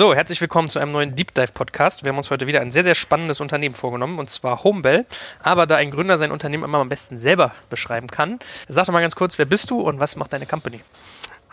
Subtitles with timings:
[0.00, 2.04] So, herzlich willkommen zu einem neuen Deep Dive Podcast.
[2.04, 5.04] Wir haben uns heute wieder ein sehr, sehr spannendes Unternehmen vorgenommen, und zwar Homebell.
[5.42, 9.02] Aber da ein Gründer sein Unternehmen immer am besten selber beschreiben kann, sag doch mal
[9.02, 10.80] ganz kurz, wer bist du und was macht deine Company?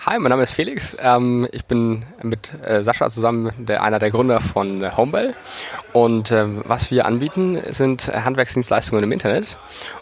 [0.06, 0.96] Hi, mein Name ist Felix.
[0.98, 5.34] Ähm, ich bin mit äh, Sascha zusammen der, einer der Gründer von äh, Homebell.
[5.92, 9.58] Und ähm, was wir anbieten, sind Handwerksdienstleistungen im Internet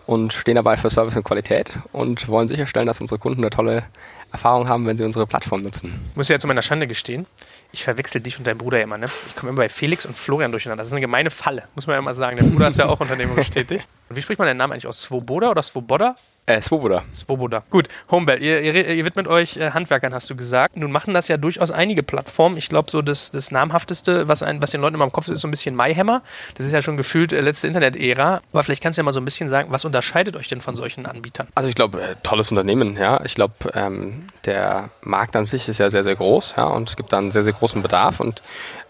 [0.05, 3.85] und stehen dabei für Service und Qualität und wollen sicherstellen, dass unsere Kunden eine tolle
[4.31, 5.99] Erfahrung haben, wenn sie unsere Plattform nutzen.
[6.11, 7.25] Ich muss ja zu meiner Schande gestehen,
[7.71, 8.97] ich verwechsel dich und deinen Bruder immer.
[8.97, 9.07] Ne?
[9.27, 10.81] Ich komme immer bei Felix und Florian durcheinander.
[10.81, 12.37] Das ist eine gemeine Falle, muss man ja mal sagen.
[12.37, 13.85] Der Bruder ist ja auch unternehmerisch tätig.
[14.09, 15.01] Und wie spricht man den Namen eigentlich aus?
[15.01, 16.15] Svoboda oder Svoboda?
[16.47, 17.03] Äh, Svoboda.
[17.11, 17.63] Svoboda.
[17.71, 20.77] Gut, Homebell, ihr, ihr, ihr widmet euch äh, Handwerkern, hast du gesagt.
[20.77, 22.55] Nun machen das ja durchaus einige Plattformen.
[22.57, 25.33] Ich glaube, so das, das namhafteste, was, ein, was den Leuten immer im Kopf ist,
[25.33, 26.21] ist so ein bisschen MyHammer.
[26.53, 28.41] Das ist ja schon gefühlt äh, letzte Internet-Ära.
[28.51, 30.75] Aber vielleicht kannst du ja mal so ein bisschen sagen, was unterscheidet euch denn von
[30.75, 31.47] solchen Anbietern?
[31.55, 33.25] Also ich glaube, äh, tolles Unternehmen, ja.
[33.25, 36.95] Ich glaube, ähm, der Markt an sich ist ja sehr, sehr groß, ja, und es
[36.95, 38.19] gibt da einen sehr, sehr großen Bedarf.
[38.19, 38.43] Und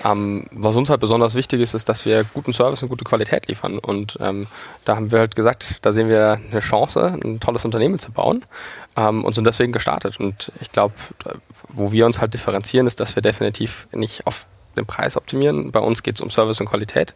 [0.03, 3.47] ähm, was uns halt besonders wichtig ist, ist, dass wir guten Service und gute Qualität
[3.47, 3.79] liefern.
[3.79, 4.47] Und ähm,
[4.83, 8.45] da haben wir halt gesagt, da sehen wir eine Chance, ein tolles Unternehmen zu bauen
[8.95, 10.19] ähm, und sind deswegen gestartet.
[10.19, 10.93] Und ich glaube,
[11.69, 14.45] wo wir uns halt differenzieren, ist, dass wir definitiv nicht auf
[14.77, 15.71] den Preis optimieren.
[15.71, 17.13] Bei uns geht es um Service und Qualität.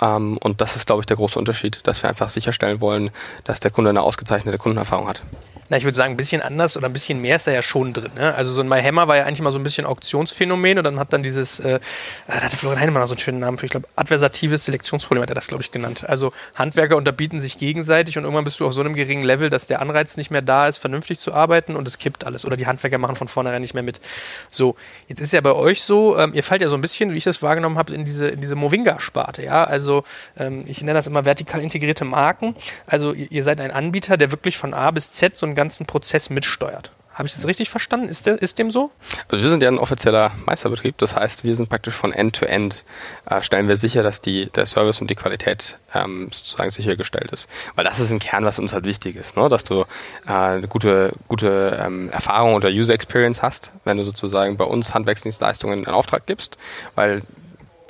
[0.00, 3.10] Ähm, und das ist, glaube ich, der große Unterschied, dass wir einfach sicherstellen wollen,
[3.44, 5.20] dass der Kunde eine ausgezeichnete Kundenerfahrung hat
[5.68, 7.92] na, ich würde sagen, ein bisschen anders oder ein bisschen mehr ist da ja schon
[7.92, 8.10] drin.
[8.14, 8.34] Ne?
[8.34, 10.98] Also so ein My Hammer war ja eigentlich mal so ein bisschen Auktionsphänomen und dann
[10.98, 11.80] hat dann dieses, äh,
[12.26, 15.30] da hatte Florian Heinemann noch so einen schönen Namen für, ich glaube, adversatives Selektionsproblem hat
[15.30, 16.08] er das, glaube ich, genannt.
[16.08, 19.66] Also Handwerker unterbieten sich gegenseitig und irgendwann bist du auf so einem geringen Level, dass
[19.66, 22.44] der Anreiz nicht mehr da ist, vernünftig zu arbeiten und es kippt alles.
[22.44, 24.00] Oder die Handwerker machen von vornherein nicht mehr mit.
[24.48, 24.76] So,
[25.08, 27.24] jetzt ist ja bei euch so, ähm, ihr fallt ja so ein bisschen, wie ich
[27.24, 29.42] das wahrgenommen habe, in diese, in diese Movinga-Sparte.
[29.42, 29.64] Ja?
[29.64, 30.04] Also
[30.36, 32.54] ähm, ich nenne das immer vertikal integrierte Marken.
[32.86, 35.86] Also ihr, ihr seid ein Anbieter, der wirklich von A bis Z so einen ganzen
[35.86, 36.90] Prozess mitsteuert.
[37.14, 38.08] Habe ich das richtig verstanden?
[38.08, 38.90] Ist, der, ist dem so?
[39.28, 42.84] Also wir sind ja ein offizieller Meisterbetrieb, das heißt, wir sind praktisch von End-to-End,
[43.28, 47.30] -End, äh, stellen wir sicher, dass die, der Service und die Qualität ähm, sozusagen sichergestellt
[47.30, 47.48] ist.
[47.76, 49.48] Weil das ist im Kern, was uns halt wichtig ist, ne?
[49.48, 49.82] dass du
[50.26, 54.92] äh, eine gute, gute ähm, Erfahrung oder User Experience hast, wenn du sozusagen bei uns
[54.92, 56.58] Handwerksdienstleistungen in Auftrag gibst,
[56.96, 57.22] weil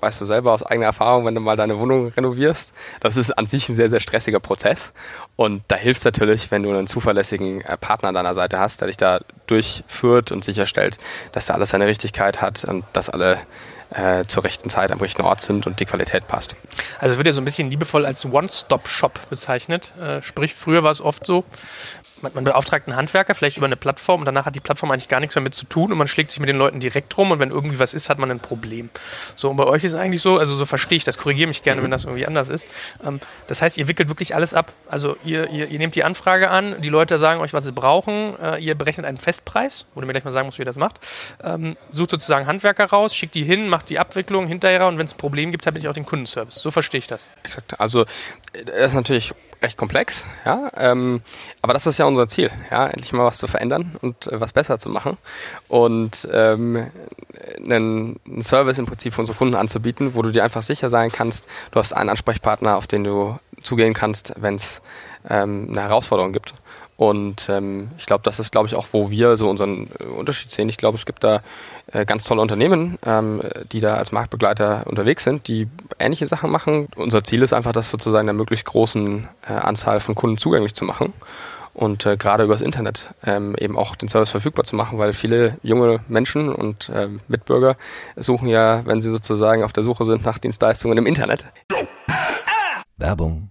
[0.04, 3.46] weißt du selber aus eigener Erfahrung, wenn du mal deine Wohnung renovierst, das ist an
[3.46, 4.92] sich ein sehr, sehr stressiger Prozess.
[5.36, 8.80] Und da hilft es natürlich, wenn du einen zuverlässigen äh, Partner an deiner Seite hast,
[8.80, 10.98] der dich da durchführt und sicherstellt,
[11.32, 13.38] dass da alles seine Richtigkeit hat und dass alle
[13.90, 16.56] äh, zur rechten Zeit am richtigen Ort sind und die Qualität passt.
[16.98, 19.92] Also es wird ja so ein bisschen liebevoll als One-Stop-Shop bezeichnet.
[20.00, 21.44] Äh, sprich, früher war es oft so,
[22.24, 25.08] man, man beauftragt einen Handwerker vielleicht über eine Plattform und danach hat die Plattform eigentlich
[25.08, 27.30] gar nichts mehr mit zu tun und man schlägt sich mit den Leuten direkt rum
[27.30, 28.90] und wenn irgendwie was ist, hat man ein Problem.
[29.36, 31.62] So, und bei euch ist es eigentlich so, also so verstehe ich das, korrigiere mich
[31.62, 31.84] gerne, mhm.
[31.84, 32.66] wenn das irgendwie anders ist.
[33.04, 34.72] Ähm, das heißt, ihr wickelt wirklich alles ab.
[34.88, 38.38] Also ihr, ihr, ihr, nehmt die Anfrage an, die Leute sagen euch, was sie brauchen,
[38.40, 40.78] äh, ihr berechnet einen Festpreis, wo du mir gleich mal sagen musst, wie ihr das
[40.78, 40.98] macht,
[41.42, 45.14] ähm, sucht sozusagen Handwerker raus, schickt die hin, macht die Abwicklung hinterher und wenn es
[45.14, 46.54] ein Problem gibt, habe ich auch den Kundenservice.
[46.54, 47.28] So verstehe ich das.
[47.42, 47.80] Exakt.
[47.80, 50.70] Also äh, das ist natürlich recht komplex, ja.
[50.76, 51.22] Ähm,
[51.60, 54.52] aber das ist ja unser Ziel, ja, endlich mal was zu verändern und äh, was
[54.52, 55.16] besser zu machen
[55.66, 56.86] und ähm,
[57.58, 61.10] einen, einen, Service im Prinzip für unsere Kunden anzubieten, wo du dir einfach sicher sein
[61.10, 64.82] kannst, du hast einen Ansprechpartner, auf den du zugehen kannst, wenn es
[65.28, 66.54] ähm, eine Herausforderung gibt.
[66.96, 70.50] Und ähm, ich glaube, das ist, glaube ich, auch, wo wir so unseren äh, Unterschied
[70.50, 70.68] sehen.
[70.68, 71.42] Ich glaube, es gibt da
[71.92, 75.68] äh, ganz tolle Unternehmen, ähm, die da als Marktbegleiter unterwegs sind, die
[75.98, 76.88] ähnliche Sachen machen.
[76.94, 80.84] Unser Ziel ist einfach, das sozusagen einer möglichst großen äh, Anzahl von Kunden zugänglich zu
[80.84, 81.12] machen
[81.74, 85.58] und äh, gerade übers Internet ähm, eben auch den Service verfügbar zu machen, weil viele
[85.62, 87.76] junge Menschen und äh, Mitbürger
[88.16, 91.44] suchen ja, wenn sie sozusagen auf der Suche sind nach Dienstleistungen im Internet.
[92.96, 93.50] Werbung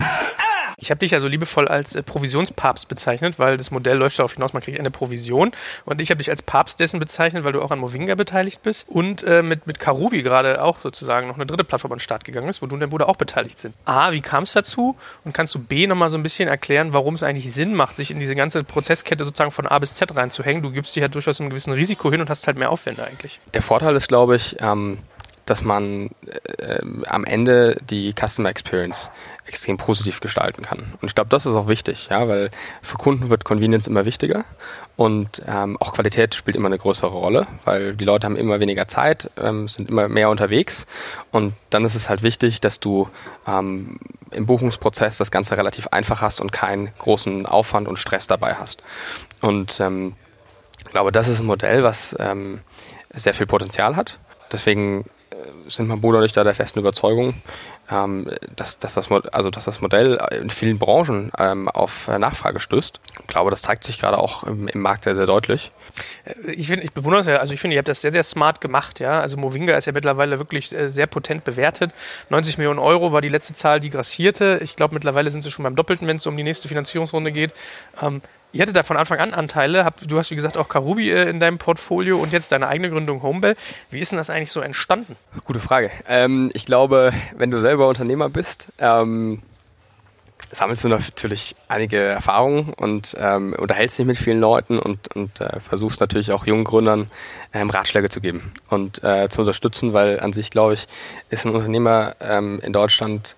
[0.81, 4.33] Ich habe dich ja so liebevoll als äh, Provisionspapst bezeichnet, weil das Modell läuft darauf
[4.33, 5.51] hinaus, man kriegt eine Provision.
[5.85, 8.89] Und ich habe dich als Papst dessen bezeichnet, weil du auch an Movinga beteiligt bist
[8.89, 12.23] und äh, mit, mit Karubi gerade auch sozusagen noch eine dritte Plattform an den Start
[12.23, 13.75] gegangen ist, wo du und dein Bruder auch beteiligt sind.
[13.85, 14.97] A, wie kam es dazu?
[15.23, 18.09] Und kannst du B nochmal so ein bisschen erklären, warum es eigentlich Sinn macht, sich
[18.09, 20.63] in diese ganze Prozesskette sozusagen von A bis Z reinzuhängen?
[20.63, 23.39] Du gibst dich ja durchaus einem gewissen Risiko hin und hast halt mehr Aufwände eigentlich.
[23.53, 24.97] Der Vorteil ist, glaube ich, ähm,
[25.45, 26.09] dass man
[26.57, 29.09] äh, am Ende die Customer Experience
[29.45, 30.79] extrem positiv gestalten kann.
[31.01, 32.51] Und ich glaube, das ist auch wichtig, ja, weil
[32.81, 34.45] für Kunden wird Convenience immer wichtiger
[34.95, 38.87] und ähm, auch Qualität spielt immer eine größere Rolle, weil die Leute haben immer weniger
[38.87, 40.85] Zeit, ähm, sind immer mehr unterwegs
[41.31, 43.09] und dann ist es halt wichtig, dass du
[43.47, 43.99] ähm,
[44.29, 48.83] im Buchungsprozess das Ganze relativ einfach hast und keinen großen Aufwand und Stress dabei hast.
[49.41, 50.15] Und ähm,
[50.85, 52.61] ich glaube, das ist ein Modell, was ähm,
[53.13, 54.19] sehr viel Potenzial hat.
[54.51, 55.05] Deswegen
[55.67, 57.35] sind mein Bruder und ich da der festen Überzeugung,
[57.91, 62.99] ähm, dass, dass, das, also dass das Modell in vielen Branchen ähm, auf Nachfrage stößt.
[63.19, 65.71] Ich glaube, das zeigt sich gerade auch im, im Markt sehr, sehr deutlich.
[66.25, 68.23] Äh, ich finde, ich bewundere es ja, also ich finde, ihr habt das sehr, sehr
[68.23, 69.19] smart gemacht, ja.
[69.19, 71.91] Also Movinga ist ja mittlerweile wirklich äh, sehr potent bewertet.
[72.29, 74.59] 90 Millionen Euro war die letzte Zahl, die grassierte.
[74.61, 77.53] Ich glaube, mittlerweile sind sie schon beim Doppelten, wenn es um die nächste Finanzierungsrunde geht.
[78.01, 78.21] Ähm,
[78.53, 79.87] Ihr hattet da von Anfang an Anteile.
[80.07, 83.23] du hast, wie gesagt, auch Karubi äh, in deinem Portfolio und jetzt deine eigene Gründung
[83.23, 83.55] Homebell.
[83.89, 85.15] Wie ist denn das eigentlich so entstanden?
[85.45, 85.89] Gute Frage.
[86.07, 89.41] Ähm, ich glaube, wenn du selber Unternehmer bist, ähm,
[90.51, 95.61] sammelst du natürlich einige Erfahrungen und ähm, unterhältst dich mit vielen Leuten und, und äh,
[95.61, 97.09] versuchst natürlich auch jungen Gründern
[97.53, 100.87] ähm, Ratschläge zu geben und äh, zu unterstützen, weil an sich, glaube ich,
[101.29, 103.37] ist ein Unternehmer ähm, in Deutschland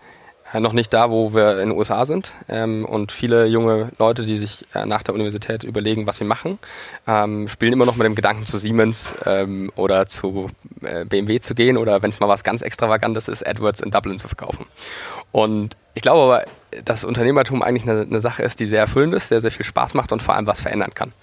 [0.60, 2.32] noch nicht da, wo wir in den USA sind.
[2.48, 6.60] Ähm, und viele junge Leute, die sich äh, nach der Universität überlegen, was sie machen,
[7.08, 10.50] ähm, spielen immer noch mit dem Gedanken, zu Siemens ähm, oder zu
[10.82, 14.18] äh, BMW zu gehen oder wenn es mal was ganz Extravagantes ist, AdWords in Dublin
[14.18, 14.66] zu verkaufen.
[15.32, 16.46] Und ich glaube aber,
[16.86, 19.94] dass Unternehmertum eigentlich eine, eine, Sache ist, die sehr erfüllend ist, sehr, sehr viel Spaß
[19.94, 21.14] macht und vor allem was verändern kann.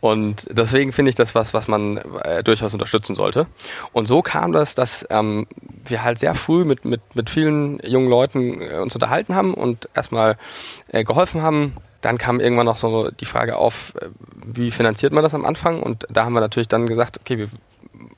[0.00, 3.46] Und deswegen finde ich das was, was man äh, durchaus unterstützen sollte.
[3.92, 5.46] Und so kam das, dass ähm,
[5.84, 9.88] wir halt sehr früh mit, mit, mit vielen jungen Leuten äh, uns unterhalten haben und
[9.94, 10.36] erstmal
[10.88, 11.76] äh, geholfen haben.
[12.00, 14.08] Dann kam irgendwann noch so die Frage auf, äh,
[14.44, 15.82] wie finanziert man das am Anfang?
[15.82, 17.48] Und da haben wir natürlich dann gesagt, okay, wir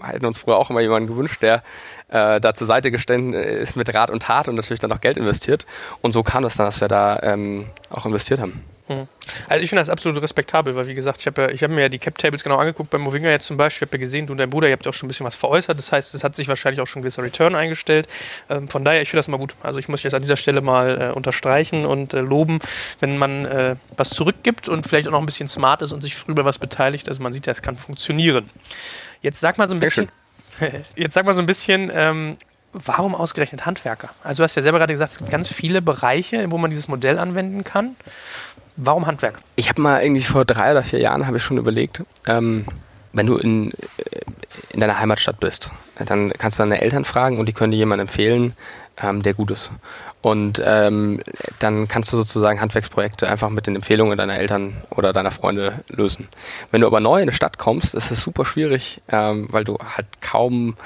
[0.02, 1.62] hätten uns früher auch immer jemanden gewünscht, der
[2.14, 5.16] äh, da zur Seite gestanden ist mit Rat und Tat und natürlich dann auch Geld
[5.16, 5.66] investiert.
[6.00, 8.62] Und so kam das dann, dass wir da ähm, auch investiert haben.
[8.88, 9.08] Mhm.
[9.48, 11.88] Also ich finde das absolut respektabel, weil wie gesagt, ich habe ja, hab mir ja
[11.88, 13.86] die Cap-Tables genau angeguckt beim Movinga jetzt zum Beispiel.
[13.86, 15.34] Ich habe ja gesehen, du und dein Bruder, ihr habt auch schon ein bisschen was
[15.34, 15.76] veräußert.
[15.76, 18.06] Das heißt, es hat sich wahrscheinlich auch schon ein gewisser Return eingestellt.
[18.48, 19.56] Ähm, von daher, ich finde das mal gut.
[19.62, 22.60] Also ich muss jetzt an dieser Stelle mal äh, unterstreichen und äh, loben,
[23.00, 26.14] wenn man äh, was zurückgibt und vielleicht auch noch ein bisschen smart ist und sich
[26.14, 27.08] früh bei was beteiligt.
[27.08, 28.50] Also man sieht ja, es kann funktionieren.
[29.22, 30.10] Jetzt sag mal so ein bisschen,
[30.96, 32.36] jetzt sag mal so ein bisschen, ähm,
[32.72, 34.10] warum ausgerechnet Handwerker?
[34.22, 36.88] Also du hast ja selber gerade gesagt, es gibt ganz viele Bereiche, wo man dieses
[36.88, 37.96] Modell anwenden kann.
[38.76, 39.40] Warum Handwerk?
[39.56, 42.66] Ich habe mal irgendwie vor drei oder vier Jahren habe ich schon überlegt, ähm,
[43.12, 43.72] wenn du in,
[44.70, 45.70] in deiner Heimatstadt bist,
[46.04, 48.56] dann kannst du deine Eltern fragen und die können dir jemanden empfehlen,
[49.00, 49.70] ähm, der gut ist.
[50.24, 51.20] Und ähm,
[51.58, 56.28] dann kannst du sozusagen Handwerksprojekte einfach mit den Empfehlungen deiner Eltern oder deiner Freunde lösen.
[56.70, 59.76] Wenn du aber neu in eine Stadt kommst, ist es super schwierig, ähm, weil du
[59.76, 60.78] halt kaum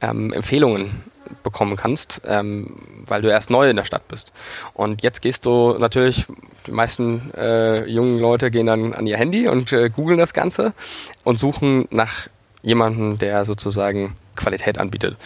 [0.00, 1.02] ähm, Empfehlungen
[1.42, 4.32] bekommen kannst, ähm, weil du erst neu in der Stadt bist.
[4.72, 6.24] Und jetzt gehst du natürlich,
[6.66, 10.72] die meisten äh, jungen Leute gehen dann an ihr Handy und äh, googeln das Ganze
[11.22, 12.28] und suchen nach
[12.62, 15.18] jemandem, der sozusagen Qualität anbietet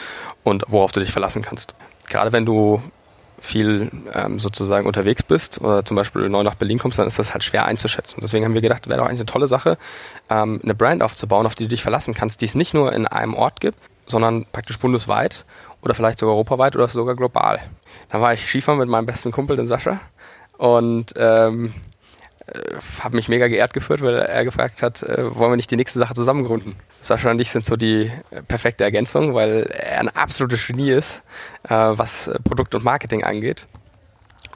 [0.42, 1.76] und worauf du dich verlassen kannst.
[2.08, 2.82] Gerade wenn du
[3.40, 7.32] viel ähm, sozusagen unterwegs bist oder zum Beispiel neu nach Berlin kommst, dann ist das
[7.32, 8.20] halt schwer einzuschätzen.
[8.22, 9.78] Deswegen haben wir gedacht, wäre doch eigentlich eine tolle Sache,
[10.28, 13.06] ähm, eine Brand aufzubauen, auf die du dich verlassen kannst, die es nicht nur in
[13.06, 15.44] einem Ort gibt, sondern praktisch bundesweit
[15.82, 17.58] oder vielleicht sogar europaweit oder sogar global.
[18.10, 20.00] Dann war ich Skifahren mit meinem besten Kumpel, den Sascha,
[20.58, 21.70] und ähm, äh,
[23.02, 25.98] habe mich mega geehrt geführt, weil er gefragt hat, äh, wollen wir nicht die nächste
[25.98, 26.76] Sache zusammen gründen.
[27.00, 31.22] Sascha und ich sind so die äh, perfekte Ergänzung, weil er ein absolutes Genie ist,
[31.64, 33.66] äh, was äh, Produkt und Marketing angeht.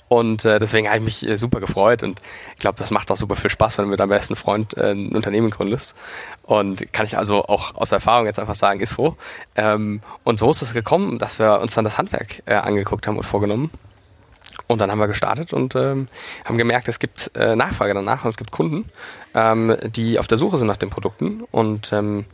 [0.08, 2.20] Und äh, deswegen habe ich mich äh, super gefreut und
[2.52, 4.92] ich glaube, das macht auch super viel Spaß, wenn du mit deinem besten Freund äh,
[4.92, 5.96] ein Unternehmen gründest.
[6.42, 9.16] Und kann ich also auch aus Erfahrung jetzt einfach sagen, ist so.
[9.56, 13.16] Ähm, und so ist es gekommen, dass wir uns dann das Handwerk äh, angeguckt haben
[13.16, 13.70] und vorgenommen.
[14.66, 16.06] Und dann haben wir gestartet und ähm,
[16.44, 18.90] haben gemerkt, es gibt äh, Nachfrage danach und es gibt Kunden,
[19.34, 21.42] ähm, die auf der Suche sind nach den Produkten.
[21.50, 22.24] Und ähm,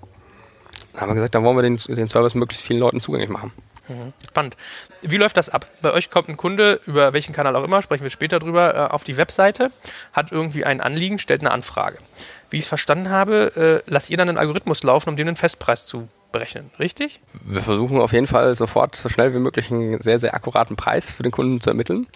[0.92, 3.52] dann haben wir gesagt, dann wollen wir den, den Service möglichst vielen Leuten zugänglich machen.
[3.88, 4.12] Mhm.
[4.28, 4.56] Spannend.
[5.02, 5.66] Wie läuft das ab?
[5.82, 8.78] Bei euch kommt ein Kunde, über welchen Kanal auch immer, sprechen wir später drüber, äh,
[8.92, 9.72] auf die Webseite,
[10.12, 11.98] hat irgendwie ein Anliegen, stellt eine Anfrage.
[12.50, 15.36] Wie ich es verstanden habe, äh, lasst ihr dann einen Algorithmus laufen, um dem einen
[15.36, 17.20] Festpreis zu berechnen, richtig?
[17.44, 21.10] Wir versuchen auf jeden Fall sofort so schnell wie möglich einen sehr, sehr akkuraten Preis
[21.10, 22.06] für den Kunden zu ermitteln,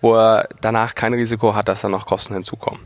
[0.00, 2.80] wo er danach kein Risiko hat, dass da noch Kosten hinzukommen.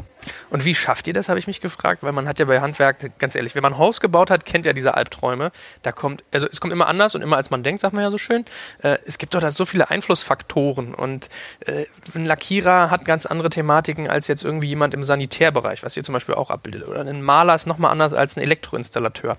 [0.50, 3.18] Und wie schafft ihr das, habe ich mich gefragt, weil man hat ja bei Handwerk,
[3.18, 5.50] ganz ehrlich, wenn man ein Haus gebaut hat, kennt ja diese Albträume.
[5.82, 8.10] Da kommt, also es kommt immer anders und immer als man denkt, sagt man ja
[8.10, 8.44] so schön.
[8.82, 11.28] Äh, es gibt doch da so viele Einflussfaktoren und
[11.66, 16.04] äh, ein Lackierer hat ganz andere Thematiken als jetzt irgendwie jemand im Sanitärbereich, was ihr
[16.04, 16.86] zum Beispiel auch abbildet.
[16.86, 19.36] Oder ein Maler ist nochmal anders als ein Elektroinstallateur.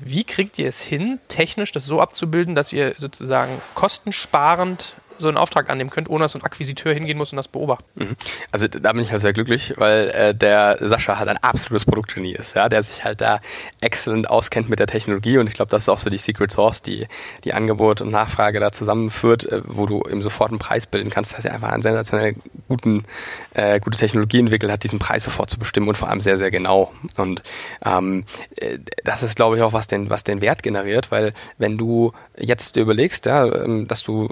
[0.00, 5.36] Wie kriegt ihr es hin, technisch das so abzubilden, dass ihr sozusagen kostensparend so einen
[5.36, 7.84] Auftrag annehmen könnt, ohne dass so ein Akquisiteur hingehen muss und das beobachten.
[7.94, 8.16] Mhm.
[8.50, 12.32] Also da bin ich halt sehr glücklich, weil äh, der Sascha halt ein absolutes Produktgenie
[12.32, 13.40] ist, ja, der sich halt da
[13.80, 16.82] exzellent auskennt mit der Technologie und ich glaube, das ist auch so die Secret Source,
[16.82, 17.06] die
[17.44, 21.36] die Angebot und Nachfrage da zusammenführt, äh, wo du eben sofort einen Preis bilden kannst,
[21.36, 22.34] dass er einfach einen sensationell
[22.68, 23.04] guten,
[23.54, 26.50] äh, gute Technologie entwickelt hat, diesen Preis sofort zu bestimmen und vor allem sehr, sehr
[26.50, 26.92] genau.
[27.16, 27.42] Und
[27.84, 28.24] ähm,
[28.56, 32.12] äh, das ist, glaube ich, auch was den, was den Wert generiert, weil wenn du
[32.36, 34.28] jetzt dir überlegst, ja, ähm, dass du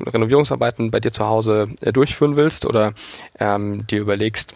[0.72, 2.92] Renovierungsarbeiten bei dir zu Hause äh, durchführen willst oder
[3.38, 4.54] ähm, dir überlegst,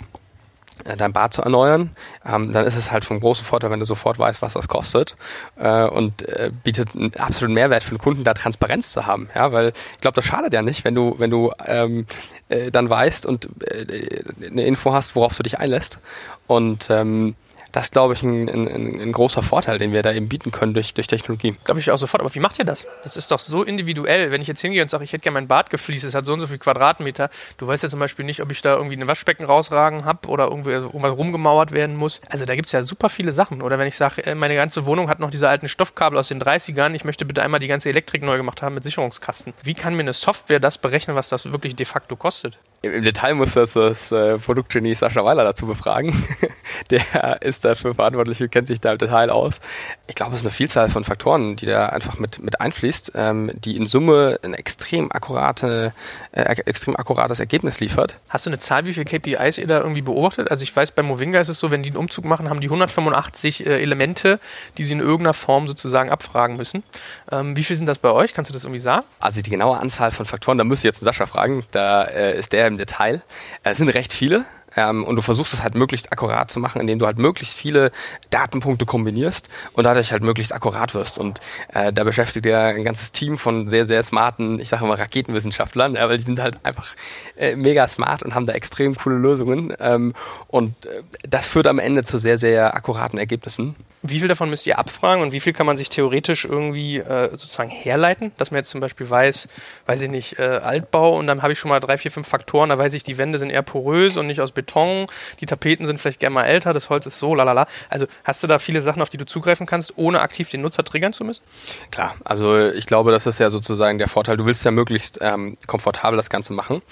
[0.84, 1.90] äh, dein Bad zu erneuern,
[2.24, 5.16] ähm, dann ist es halt von großem Vorteil, wenn du sofort weißt, was das kostet
[5.56, 9.52] äh, und äh, bietet einen absoluten Mehrwert für den Kunden, da Transparenz zu haben, ja,
[9.52, 12.06] weil ich glaube, das schadet ja nicht, wenn du wenn du ähm,
[12.48, 15.98] äh, dann weißt und äh, eine Info hast, worauf du dich einlässt.
[16.46, 17.34] Und ähm,
[17.76, 20.72] das ist, glaube ich, ein, ein, ein, großer Vorteil, den wir da eben bieten können
[20.72, 21.56] durch, durch Technologie.
[21.64, 22.22] Glaube ich auch sofort.
[22.22, 22.86] Aber wie macht ihr das?
[23.04, 24.30] Das ist doch so individuell.
[24.30, 26.32] Wenn ich jetzt hingehe und sage, ich hätte gerne mein Bad gefliest, es hat so
[26.32, 27.28] und so viel Quadratmeter.
[27.58, 30.44] Du weißt ja zum Beispiel nicht, ob ich da irgendwie ein Waschbecken rausragen habe oder
[30.44, 32.22] irgendwie irgendwas rumgemauert werden muss.
[32.30, 33.60] Also da gibt es ja super viele Sachen.
[33.60, 36.40] Oder wenn ich sage, äh, meine ganze Wohnung hat noch diese alten Stoffkabel aus den
[36.40, 39.52] 30ern, ich möchte bitte einmal die ganze Elektrik neu gemacht haben mit Sicherungskasten.
[39.62, 42.58] Wie kann mir eine Software das berechnen, was das wirklich de facto kostet?
[42.80, 46.24] Im Detail muss das das äh, Produktgenie Sascha Weiler dazu befragen.
[46.90, 49.60] Der ist dafür verantwortlich und kennt sich da im Detail aus.
[50.06, 53.50] Ich glaube, es ist eine Vielzahl von Faktoren, die da einfach mit, mit einfließt, ähm,
[53.54, 55.92] die in Summe ein extrem, akkurate,
[56.32, 58.18] äh, extrem akkurates Ergebnis liefert.
[58.28, 60.50] Hast du eine Zahl, wie viele KPIs ihr da irgendwie beobachtet?
[60.50, 62.68] Also ich weiß, bei Movinga ist es so, wenn die einen Umzug machen, haben die
[62.68, 64.40] 185 äh, Elemente,
[64.78, 66.82] die sie in irgendeiner Form sozusagen abfragen müssen.
[67.30, 68.34] Ähm, wie viel sind das bei euch?
[68.34, 69.04] Kannst du das irgendwie sagen?
[69.20, 71.64] Also die genaue Anzahl von Faktoren, da müsste ich jetzt Sascha fragen.
[71.70, 73.22] Da äh, ist der im Detail.
[73.62, 74.44] Es sind recht viele.
[74.76, 77.90] Ähm, und du versuchst es halt möglichst akkurat zu machen, indem du halt möglichst viele
[78.30, 81.18] Datenpunkte kombinierst und dadurch halt möglichst akkurat wirst.
[81.18, 81.40] Und
[81.72, 85.94] äh, da beschäftigt er ein ganzes Team von sehr, sehr smarten, ich sage immer Raketenwissenschaftlern,
[85.94, 86.94] ja, weil die sind halt einfach
[87.36, 89.74] äh, mega smart und haben da extrem coole Lösungen.
[89.80, 90.14] Ähm,
[90.48, 93.74] und äh, das führt am Ende zu sehr, sehr akkuraten Ergebnissen.
[94.08, 97.30] Wie viel davon müsst ihr abfragen und wie viel kann man sich theoretisch irgendwie äh,
[97.30, 98.32] sozusagen herleiten?
[98.36, 99.48] Dass man jetzt zum Beispiel weiß,
[99.86, 102.68] weiß ich nicht, äh, Altbau und dann habe ich schon mal drei, vier, fünf Faktoren,
[102.68, 105.06] da weiß ich, die Wände sind eher porös und nicht aus Beton,
[105.40, 107.66] die Tapeten sind vielleicht gerne mal älter, das Holz ist so, lalala.
[107.88, 110.84] Also hast du da viele Sachen, auf die du zugreifen kannst, ohne aktiv den Nutzer
[110.84, 111.42] triggern zu müssen?
[111.90, 114.36] Klar, also ich glaube, das ist ja sozusagen der Vorteil.
[114.36, 116.82] Du willst ja möglichst ähm, komfortabel das Ganze machen,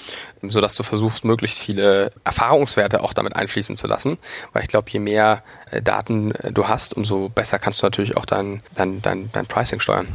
[0.43, 4.19] sodass du versuchst, möglichst viele Erfahrungswerte auch damit einfließen zu lassen,
[4.53, 5.43] weil ich glaube, je mehr
[5.83, 9.81] Daten äh, du hast, umso besser kannst du natürlich auch dein, dein, dein, dein Pricing
[9.81, 10.09] steuern.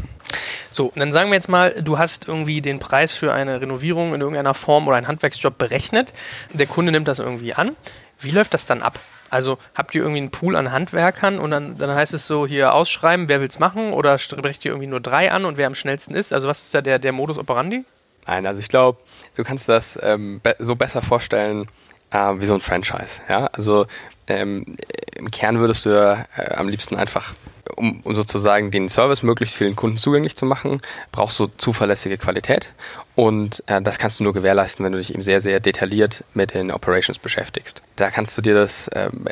[0.70, 4.13] So, und dann sagen wir jetzt mal, du hast irgendwie den Preis für eine Renovierung
[4.13, 6.13] in irgendeiner Form oder einen Handwerksjob berechnet.
[6.54, 7.75] Der Kunde nimmt das irgendwie an.
[8.20, 9.00] Wie läuft das dann ab?
[9.30, 12.74] Also habt ihr irgendwie einen Pool an Handwerkern und dann, dann heißt es so hier
[12.74, 15.75] ausschreiben, wer will es machen oder brecht ihr irgendwie nur drei an und wer am
[15.75, 16.34] schnellsten ist?
[16.34, 17.86] Also was ist da der, der Modus operandi?
[18.25, 19.00] Nein, also ich glaube,
[19.36, 21.68] du kannst das ähm, be so besser vorstellen
[22.12, 23.22] äh, wie so ein Franchise.
[23.30, 23.48] Ja?
[23.48, 23.88] Also
[24.30, 24.78] ähm,
[25.16, 27.34] im Kern würdest du ja äh, am liebsten einfach,
[27.76, 30.82] um, um, sozusagen den Service möglichst vielen Kunden zugänglich zu machen,
[31.12, 32.72] brauchst du zuverlässige Qualität.
[33.16, 36.54] Und äh, das kannst du nur gewährleisten, wenn du dich eben sehr, sehr detailliert mit
[36.54, 37.84] den Operations beschäftigst.
[37.96, 39.26] Da kannst du dir das ähm,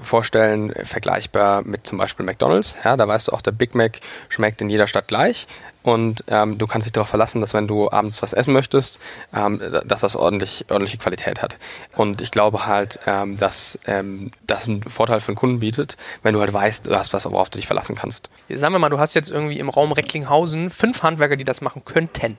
[0.00, 2.76] vorstellen, vergleichbar mit zum Beispiel McDonalds.
[2.84, 5.46] Ja, da weißt du auch, der Big Mac schmeckt in jeder Stadt gleich
[5.84, 8.98] und ähm, du kannst dich darauf verlassen, dass wenn du abends was essen möchtest,
[9.36, 11.58] ähm, dass das ordentlich, ordentliche Qualität hat.
[11.94, 16.32] Und ich glaube halt, ähm, dass ähm, das einen Vorteil für den Kunden bietet, wenn
[16.32, 18.30] du halt weißt, du hast was, worauf du dich verlassen kannst.
[18.48, 21.84] Sagen wir mal, du hast jetzt irgendwie im Raum Recklinghausen fünf Handwerker, die das machen
[21.84, 22.38] könnten.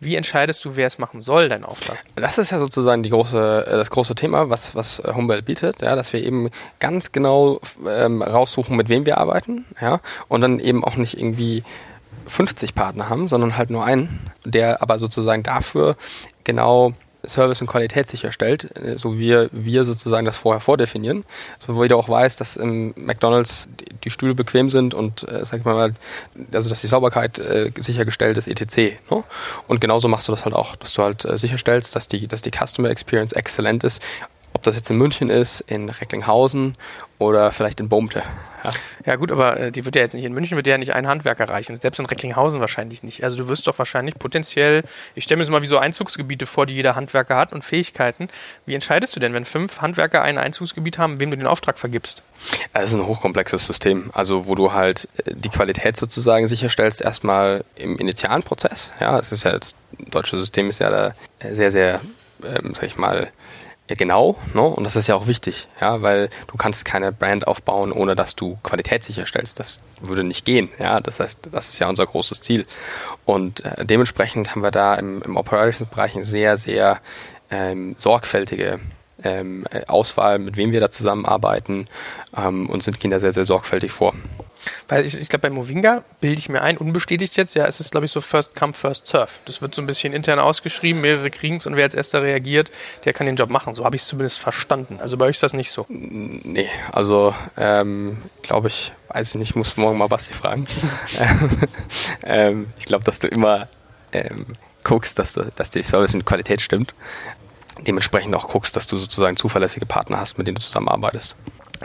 [0.00, 1.98] Wie entscheidest du, wer es machen soll, dein Auftrag?
[2.16, 5.94] Das ist ja sozusagen die große, äh, das große Thema, was, was Humboldt bietet, ja,
[5.94, 10.82] dass wir eben ganz genau ähm, raussuchen, mit wem wir arbeiten, ja, und dann eben
[10.82, 11.62] auch nicht irgendwie
[12.30, 15.96] 50 Partner haben, sondern halt nur einen, der aber sozusagen dafür
[16.44, 16.94] genau
[17.26, 21.24] Service und Qualität sicherstellt, äh, so wie wir sozusagen das vorher vordefinieren,
[21.64, 23.68] so wo jeder auch weiß, dass im McDonalds
[24.04, 25.94] die Stühle bequem sind und äh, sag ich mal,
[26.52, 29.00] also dass die Sauberkeit äh, sichergestellt ist, etc.
[29.10, 29.24] Ne?
[29.66, 32.42] Und genauso machst du das halt auch, dass du halt äh, sicherstellst, dass die, dass
[32.42, 34.02] die Customer Experience exzellent ist,
[34.52, 36.76] ob das jetzt in München ist, in Recklinghausen
[37.20, 38.22] oder vielleicht in Boomte.
[38.64, 38.70] Ja.
[39.06, 41.06] ja, gut, aber äh, die wird ja jetzt nicht in München, wird ja nicht ein
[41.06, 41.78] Handwerker reichen.
[41.78, 43.24] Selbst in Recklinghausen wahrscheinlich nicht.
[43.24, 44.82] Also du wirst doch wahrscheinlich potenziell,
[45.14, 48.28] ich stelle mir das mal wie so Einzugsgebiete vor, die jeder Handwerker hat und Fähigkeiten.
[48.64, 52.22] Wie entscheidest du denn, wenn fünf Handwerker ein Einzugsgebiet haben, wem du den Auftrag vergibst?
[52.72, 57.64] Das ist ein hochkomplexes System, also wo du halt äh, die Qualität sozusagen sicherstellst, erstmal
[57.76, 58.92] im initialen Prozess.
[58.98, 59.74] Ja, es ist ja das
[60.10, 61.14] deutsche System ist ja da
[61.52, 62.00] sehr, sehr,
[62.42, 63.30] ähm, sag ich mal,
[63.90, 64.62] ja, genau, ne?
[64.62, 68.36] und das ist ja auch wichtig, ja, weil du kannst keine Brand aufbauen, ohne dass
[68.36, 69.58] du Qualität sicherstellst.
[69.58, 72.66] Das würde nicht gehen, ja, das heißt, das ist ja unser großes Ziel.
[73.24, 77.00] Und äh, dementsprechend haben wir da im, im Operations-Bereich eine sehr, sehr
[77.50, 78.78] ähm, sorgfältige
[79.24, 81.88] ähm, Auswahl, mit wem wir da zusammenarbeiten
[82.36, 84.14] ähm, und sind, gehen da sehr, sehr sorgfältig vor.
[84.88, 87.92] Weil ich, ich glaube, bei Movinga bilde ich mir ein, unbestätigt jetzt, ja, es ist,
[87.92, 89.30] glaube ich, so First Come, First Serve.
[89.44, 92.70] Das wird so ein bisschen intern ausgeschrieben, mehrere kriegen es und wer als erster reagiert,
[93.04, 93.74] der kann den Job machen.
[93.74, 94.98] So habe ich es zumindest verstanden.
[95.00, 95.86] Also bei euch ist das nicht so.
[95.88, 100.66] Nee, also ähm, glaube ich, weiß ich nicht, muss morgen mal Basti fragen.
[102.22, 103.68] ähm, ich glaube, dass du immer
[104.12, 106.94] ähm, guckst, dass, du, dass die Service und Qualität stimmt.
[107.86, 111.36] Dementsprechend auch guckst, dass du sozusagen zuverlässige Partner hast, mit denen du zusammenarbeitest.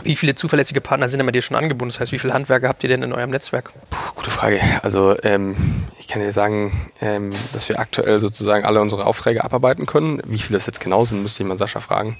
[0.03, 1.91] Wie viele zuverlässige Partner sind denn bei dir schon angebunden?
[1.91, 3.71] Das heißt, wie viele Handwerker habt ihr denn in eurem Netzwerk?
[3.89, 4.59] Puh, gute Frage.
[4.83, 5.55] Also ähm,
[5.99, 10.21] ich kann dir sagen, ähm, dass wir aktuell sozusagen alle unsere Aufträge abarbeiten können.
[10.25, 12.17] Wie viele das jetzt genau sind, müsste ich mal Sascha fragen.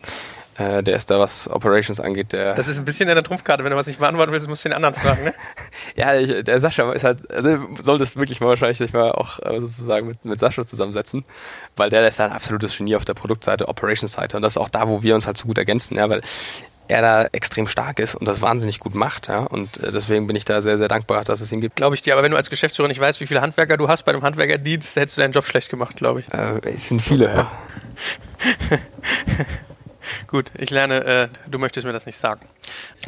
[0.58, 2.53] Äh, der ist da, was Operations angeht, der.
[2.53, 3.63] Das ist ein bisschen eine Trumpfkarte.
[3.65, 5.34] Wenn du was nicht beantworten willst, musst du den anderen fragen, ne?
[5.98, 9.60] ja, ich, der Sascha ist halt, also solltest wirklich mal wahrscheinlich dich mal auch äh,
[9.60, 11.25] sozusagen mit, mit Sascha zusammensetzen,
[11.75, 14.70] weil der, der ist ein absolutes Genie auf der Produktseite, Operations-Seite und das ist auch
[14.70, 16.22] da, wo wir uns halt so gut ergänzen, ja, weil
[16.88, 19.27] er da extrem stark ist und das wahnsinnig gut macht.
[19.27, 19.39] Ja?
[19.39, 21.75] Und äh, deswegen bin ich da sehr, sehr dankbar, dass es ihn gibt.
[21.75, 22.13] Glaube ich dir.
[22.13, 24.96] Aber wenn du als Geschäftsführer nicht weißt, wie viele Handwerker du hast bei einem Handwerkerdienst,
[24.96, 26.34] hättest du deinen Job schlecht gemacht, glaube ich.
[26.34, 27.51] Äh, es sind viele, ja.
[30.27, 32.48] Gut, ich lerne, äh, du möchtest mir das nicht sagen.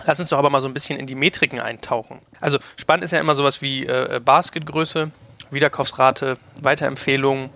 [0.05, 2.19] Lass uns doch aber mal so ein bisschen in die Metriken eintauchen.
[2.39, 5.11] Also spannend ist ja immer sowas wie äh, Basketgröße,
[5.51, 7.49] Wiederkaufsrate, Weiterempfehlungen.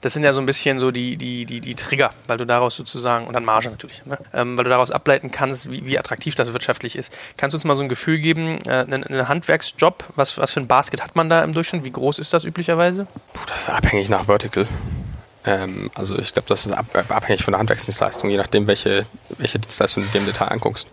[0.00, 2.76] Das sind ja so ein bisschen so die, die, die, die Trigger, weil du daraus
[2.76, 4.18] sozusagen, und dann Marge natürlich, ne?
[4.32, 7.12] ähm, weil du daraus ableiten kannst, wie, wie attraktiv das wirtschaftlich ist.
[7.36, 10.60] Kannst du uns mal so ein Gefühl geben, äh, einen, einen Handwerksjob, was, was für
[10.60, 11.84] ein Basket hat man da im Durchschnitt?
[11.84, 13.06] Wie groß ist das üblicherweise?
[13.32, 14.66] Puh, das ist abhängig nach Vertical.
[15.44, 19.06] Ähm, also ich glaube, das ist ab, abhängig von der Handwerksdienstleistung, je nachdem, welche,
[19.38, 20.88] welche Dienstleistung du dir im Detail anguckst.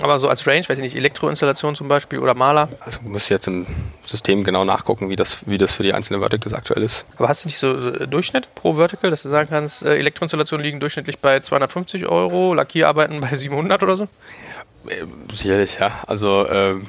[0.00, 2.68] Aber so als Range, weiß ich nicht, Elektroinstallation zum Beispiel oder Maler?
[2.80, 3.66] Also muss jetzt im
[4.04, 7.04] System genau nachgucken, wie das, wie das für die einzelnen Verticals aktuell ist.
[7.16, 10.80] Aber hast du nicht so Durchschnitt pro Vertical, dass du sagen kannst, äh, Elektroinstallationen liegen
[10.80, 14.04] durchschnittlich bei 250 Euro, Lackierarbeiten bei 700 oder so?
[14.86, 16.02] Äh, sicherlich, ja.
[16.06, 16.86] Also ähm,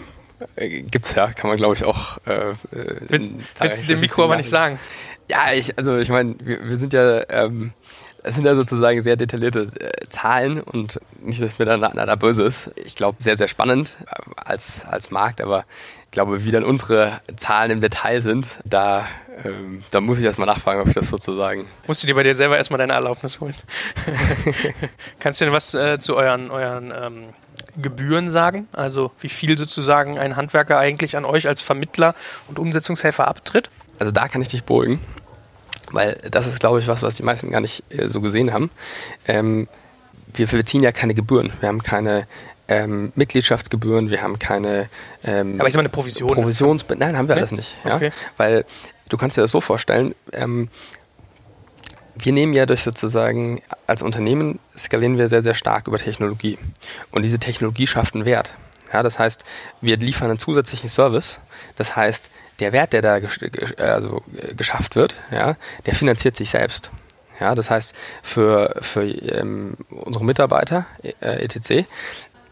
[0.56, 2.18] äh, gibt's ja, kann man glaube ich auch.
[2.26, 4.80] Äh, willst, willst du dem Mikro aber nicht sagen?
[5.28, 7.74] Ja, ich, also ich meine, wir, wir sind ja ähm,
[8.26, 12.42] das sind ja sozusagen sehr detaillierte äh, Zahlen und nicht, dass mir da, da böse
[12.42, 12.72] ist.
[12.76, 15.66] Ich glaube, sehr, sehr spannend äh, als, als Markt, aber
[16.06, 19.06] ich glaube, wie dann unsere Zahlen im Detail sind, da,
[19.44, 21.68] ähm, da muss ich erstmal nachfragen, ob ich das sozusagen.
[21.86, 23.54] Musst du dir bei dir selber erstmal deine Erlaubnis holen?
[25.20, 27.24] Kannst du denn was äh, zu euren, euren ähm,
[27.80, 28.68] Gebühren sagen?
[28.74, 32.16] Also, wie viel sozusagen ein Handwerker eigentlich an euch als Vermittler
[32.48, 33.70] und Umsetzungshelfer abtritt?
[34.00, 35.00] Also, da kann ich dich beruhigen
[35.92, 38.70] weil das ist, glaube ich, was, was die meisten gar nicht äh, so gesehen haben.
[39.28, 39.68] Ähm,
[40.34, 41.54] wir, beziehen ja keine Gebühren.
[41.60, 42.28] Wir haben keine
[42.68, 44.90] ähm, Mitgliedschaftsgebühren, wir haben keine.
[45.24, 46.32] Ähm, Aber ich sag mal eine Provision.
[46.32, 47.42] Provisions Nein, haben wir nee?
[47.42, 47.78] alles nicht.
[47.86, 47.96] Ja?
[47.96, 48.12] Okay.
[48.38, 48.66] Weil
[49.10, 50.70] du kannst dir das so vorstellen, ähm,
[52.18, 56.58] wir nehmen ja durch sozusagen, als Unternehmen skalieren wir sehr, sehr stark über Technologie.
[57.12, 58.56] Und diese Technologie schafft einen Wert.
[58.94, 59.44] Ja, das heißt,
[59.82, 61.40] wir liefern einen zusätzlichen Service.
[61.76, 63.40] Das heißt, der Wert, der da gesch
[63.78, 64.24] also
[64.56, 66.92] geschafft wird, ja, der finanziert sich selbst.
[67.40, 70.86] Ja, das heißt, für, für ähm, unsere Mitarbeiter,
[71.22, 71.86] äh, etc.,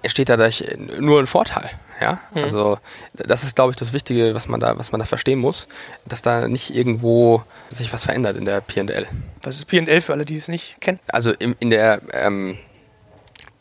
[0.02, 0.66] entsteht dadurch
[1.00, 1.70] nur ein Vorteil.
[2.02, 2.44] Ja, mhm.
[2.44, 2.80] also
[3.14, 5.70] das ist, glaube ich, das Wichtige, was man da, was man da verstehen muss,
[6.06, 9.08] dass da nicht irgendwo sich was verändert in der P&L.
[9.42, 11.00] Was ist P&L für alle, die es nicht kennen?
[11.08, 12.58] Also im, in der, ähm,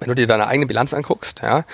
[0.00, 1.64] wenn du dir deine eigene Bilanz anguckst, ja,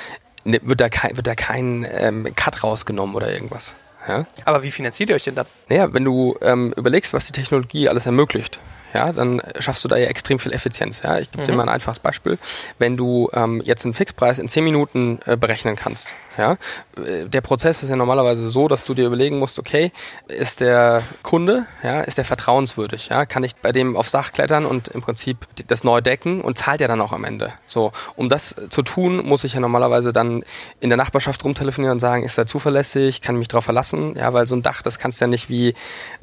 [0.44, 3.74] ne, wird da kein, wird da kein ähm, Cut rausgenommen oder irgendwas.
[4.08, 4.26] Ja?
[4.44, 5.46] Aber wie finanziert ihr euch denn dann?
[5.68, 8.58] Naja, wenn du ähm, überlegst, was die Technologie alles ermöglicht,
[8.94, 11.02] ja, dann schaffst du da ja extrem viel Effizienz.
[11.02, 11.18] Ja?
[11.18, 11.46] Ich gebe mhm.
[11.46, 12.38] dir mal ein einfaches Beispiel.
[12.78, 16.56] Wenn du ähm, jetzt einen Fixpreis in 10 Minuten äh, berechnen kannst, ja,
[16.96, 19.92] äh, der Prozess ist ja normalerweise so, dass du dir überlegen musst, okay,
[20.28, 24.64] ist der Kunde, ja, ist der vertrauenswürdig, ja, kann ich bei dem aufs Dach klettern
[24.64, 27.52] und im Prinzip das neu decken und zahlt er dann auch am Ende.
[27.66, 30.44] So, um das zu tun, muss ich ja normalerweise dann
[30.80, 34.32] in der Nachbarschaft rumtelefonieren und sagen, ist er zuverlässig, kann ich mich darauf verlassen, ja,
[34.32, 35.74] weil so ein Dach, das kannst du ja nicht wie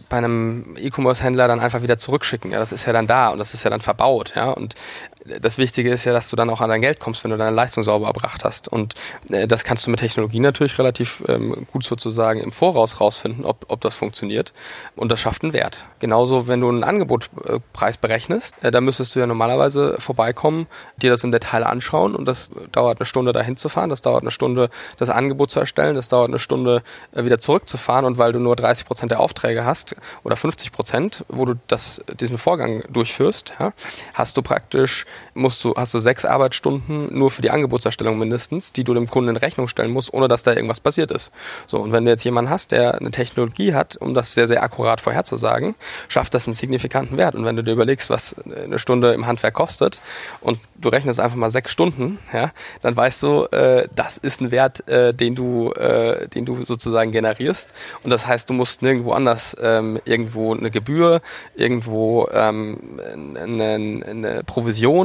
[0.09, 2.51] bei einem E-Commerce-Händler dann einfach wieder zurückschicken.
[2.51, 4.33] Ja, das ist ja dann da und das ist ja dann verbaut.
[4.35, 4.75] Ja, und
[5.25, 7.55] das Wichtige ist ja, dass du dann auch an dein Geld kommst, wenn du deine
[7.55, 8.67] Leistung sauber erbracht hast.
[8.67, 8.93] Und
[9.29, 13.65] äh, das kannst du mit Technologie natürlich relativ ähm, gut sozusagen im Voraus rausfinden, ob,
[13.67, 14.53] ob das funktioniert.
[14.95, 15.85] Und das schafft einen Wert.
[15.99, 21.23] Genauso, wenn du einen Angebotpreis berechnest, äh, da müsstest du ja normalerweise vorbeikommen, dir das
[21.23, 24.69] im Detail anschauen und das dauert eine Stunde dahin zu fahren, das dauert eine Stunde
[24.97, 26.83] das Angebot zu erstellen, das dauert eine Stunde
[27.13, 31.25] äh, wieder zurückzufahren und weil du nur 30 Prozent der Aufträge hast oder 50 Prozent,
[31.29, 33.73] wo du das, diesen Vorgang durchführst, ja,
[34.13, 38.83] hast du praktisch, musst du, hast du sechs Arbeitsstunden nur für die Angebotserstellung mindestens, die
[38.83, 41.31] du dem Kunden in Rechnung stellen musst, ohne dass da irgendwas passiert ist.
[41.67, 44.63] So, und wenn du jetzt jemanden hast, der eine Technologie hat, um das sehr, sehr
[44.63, 45.75] akkurat vorherzusagen,
[46.07, 47.35] schafft das einen signifikanten Wert.
[47.35, 49.99] Und wenn du dir überlegst, was eine Stunde im Handwerk kostet
[50.41, 52.51] und du rechnest einfach mal sechs Stunden, ja,
[52.81, 57.11] dann weißt du, äh, das ist ein Wert, äh, den du, äh, den du sozusagen
[57.11, 57.73] generierst.
[58.03, 61.21] Und das heißt, du musst nirgendwo anders ähm, irgendwo eine Gebühr,
[61.55, 62.99] irgendwo ähm,
[63.35, 63.73] eine,
[64.09, 65.04] eine Provision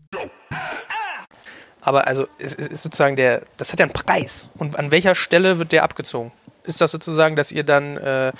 [1.81, 4.49] Aber also es ist sozusagen der, das hat ja einen Preis.
[4.57, 6.31] Und an welcher Stelle wird der abgezogen?
[6.63, 8.31] Ist das sozusagen, dass ihr dann äh,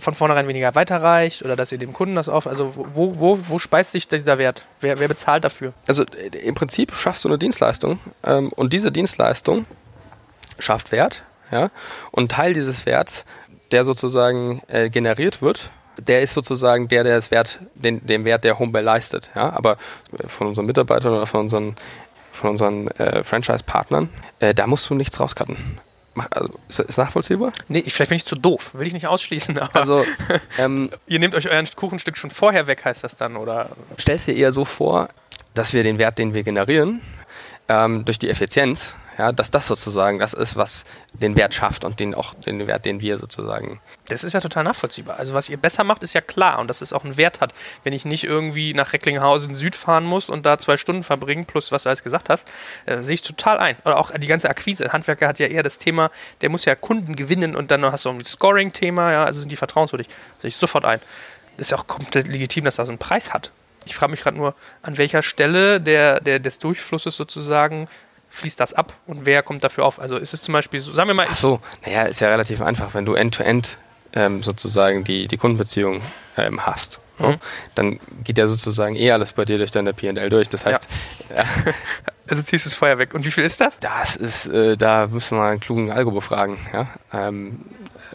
[0.00, 2.48] von vornherein weniger weiterreicht oder dass ihr dem Kunden das auf?
[2.48, 4.66] Also wo, wo, wo speist sich dieser Wert?
[4.80, 5.72] Wer, wer bezahlt dafür?
[5.86, 9.66] Also äh, im Prinzip schaffst du eine Dienstleistung ähm, und diese Dienstleistung
[10.58, 11.22] schafft Wert.
[11.52, 11.70] Ja?
[12.10, 13.24] Und Teil dieses Werts,
[13.70, 18.42] der sozusagen äh, generiert wird, der ist sozusagen der, der das Wert, den, den Wert
[18.42, 19.30] der Homebell leistet.
[19.34, 19.52] Ja?
[19.52, 19.76] Aber
[20.26, 21.76] von unseren Mitarbeitern oder von unseren
[22.40, 24.08] von unseren äh, Franchise-Partnern,
[24.40, 25.56] äh, da musst du nichts rauscutten.
[26.30, 27.52] Also, ist das nachvollziehbar?
[27.68, 28.70] Nee, ich, vielleicht bin ich zu doof.
[28.74, 29.58] Will ich nicht ausschließen.
[29.72, 30.04] also,
[30.58, 33.70] ähm, ihr nehmt euch euer Kuchenstück schon vorher weg, heißt das dann, oder?
[33.98, 35.08] Stellst dir eher so vor,
[35.54, 37.00] dass wir den Wert, den wir generieren,
[37.68, 42.00] ähm, durch die Effizienz ja, dass das sozusagen das ist, was den Wert schafft und
[42.00, 43.78] den auch den Wert, den wir sozusagen.
[44.08, 45.18] Das ist ja total nachvollziehbar.
[45.18, 47.52] Also was ihr besser macht, ist ja klar und dass es auch einen Wert hat.
[47.84, 51.70] Wenn ich nicht irgendwie nach Recklinghausen Süd fahren muss und da zwei Stunden verbringen, plus
[51.70, 52.50] was du alles gesagt hast,
[52.86, 53.76] äh, sehe ich total ein.
[53.84, 54.90] Oder auch die ganze Akquise.
[54.90, 58.08] Handwerker hat ja eher das Thema, der muss ja Kunden gewinnen und dann hast du
[58.08, 60.08] auch ein Scoring-Thema, ja, also sind die vertrauenswürdig.
[60.38, 61.00] Sehe ich sofort ein.
[61.58, 63.50] Ist ja auch komplett legitim, dass das einen Preis hat.
[63.84, 67.86] Ich frage mich gerade nur, an welcher Stelle der, der, des Durchflusses sozusagen
[68.30, 70.00] fließt das ab und wer kommt dafür auf?
[70.00, 71.26] Also ist es zum Beispiel so, sagen wir mal.
[71.28, 73.76] Ach so, naja, ist ja relativ einfach, wenn du end-to-end -End,
[74.12, 76.00] ähm, sozusagen die, die Kundenbeziehung
[76.36, 77.00] ähm, hast.
[77.20, 77.28] Ne?
[77.28, 77.36] Mhm.
[77.74, 80.48] Dann geht ja sozusagen eh alles bei dir durch deine PL durch.
[80.48, 80.88] Das heißt.
[81.30, 81.36] Ja.
[81.36, 81.44] Ja.
[82.28, 83.12] Also ziehst du das Feuer weg.
[83.12, 83.76] Und wie viel ist das?
[83.80, 86.58] Das ist, äh, da müssen wir einen klugen Algo befragen.
[86.72, 86.86] Ja?
[87.12, 87.62] Ähm,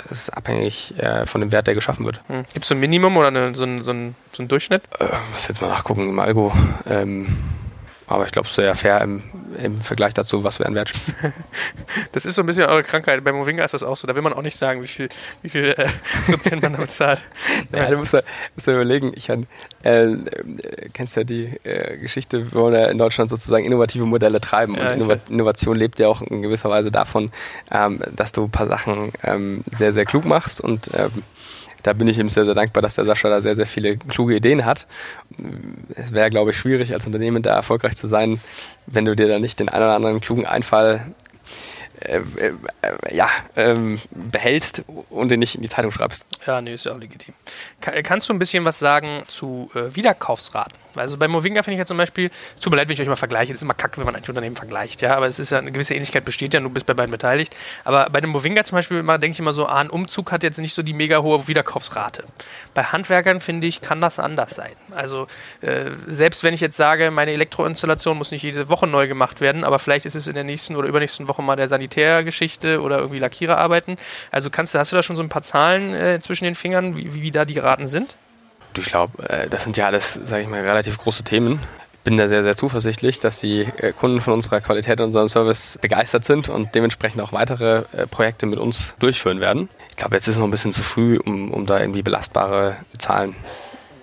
[0.10, 2.22] ist abhängig äh, von dem Wert, der geschaffen wird.
[2.30, 2.46] Mhm.
[2.54, 4.84] Gibt es so ein Minimum oder eine, so, ein, so, ein, so ein Durchschnitt?
[5.00, 6.54] Äh, muss jetzt mal nachgucken im Algo.
[6.90, 7.38] Ähm,
[8.08, 9.24] aber ich glaube, es wäre fair im,
[9.58, 10.94] im Vergleich dazu, was wir an Wert
[12.12, 13.24] Das ist so ein bisschen eure Krankheit.
[13.24, 14.06] Bei Movinga ist das auch so.
[14.08, 15.10] Da will man auch nicht sagen, wie viel,
[15.42, 15.88] wie viel äh,
[16.32, 17.24] Prozent man damit zahlt.
[17.72, 18.22] naja, du musst ja,
[18.56, 19.38] musst ja überlegen, ich äh,
[19.84, 20.18] äh,
[20.94, 24.76] kennst ja die äh, Geschichte, wo wir in Deutschland sozusagen innovative Modelle treiben.
[24.76, 27.32] Ja, und Innova Innovation lebt ja auch in gewisser Weise davon,
[27.72, 31.24] ähm, dass du ein paar Sachen ähm, sehr, sehr klug machst und ähm,
[31.86, 34.36] da bin ich ihm sehr, sehr dankbar, dass der Sascha da sehr, sehr viele kluge
[34.36, 34.88] Ideen hat.
[35.94, 38.40] Es wäre, glaube ich, schwierig, als Unternehmen da erfolgreich zu sein,
[38.88, 41.02] wenn du dir da nicht den einen oder anderen klugen Einfall
[42.02, 46.28] äh, äh, ja, ähm, behältst und den nicht in die Zeitung schreibst.
[46.46, 47.34] Ja, nee, ist ja auch legitim.
[47.82, 50.86] Kann, kannst du ein bisschen was sagen zu äh, Wiederkaufsraten?
[50.96, 53.08] Also bei Movinga finde ich ja zum Beispiel, es tut mir leid, wenn ich euch
[53.08, 55.50] mal vergleiche, das ist immer kacke, wenn man ein Unternehmen vergleicht, ja, aber es ist
[55.52, 57.56] ja eine gewisse Ähnlichkeit besteht ja, du bist bei beiden beteiligt.
[57.84, 60.60] Aber bei dem Movinga zum Beispiel denke ich immer so, ah, ein Umzug hat jetzt
[60.60, 62.24] nicht so die mega hohe Wiederkaufsrate.
[62.74, 64.74] Bei Handwerkern, finde ich, kann das anders sein.
[64.92, 65.28] Also
[65.62, 69.64] äh, selbst wenn ich jetzt sage, meine Elektroinstallation muss nicht jede Woche neu gemacht werden,
[69.64, 73.20] aber vielleicht ist es in der nächsten oder übernächsten Woche mal der Sanitärgeschichte oder irgendwie
[73.20, 73.98] Lackierer arbeiten.
[74.32, 76.96] Also kannst du, hast du da schon so ein paar Zahlen äh, zwischen den Fingern,
[76.98, 78.16] wie, wie da die Raten sind?
[78.78, 81.62] Ich glaube, äh, das sind ja alles, sage ich mal, relativ große Themen.
[81.94, 85.30] Ich bin da sehr, sehr zuversichtlich, dass die äh, Kunden von unserer Qualität und unserem
[85.30, 89.70] Service begeistert sind und dementsprechend auch weitere äh, Projekte mit uns durchführen werden.
[89.90, 92.76] Ich glaube, jetzt ist es noch ein bisschen zu früh, um, um da irgendwie belastbare
[92.98, 93.36] Zahlen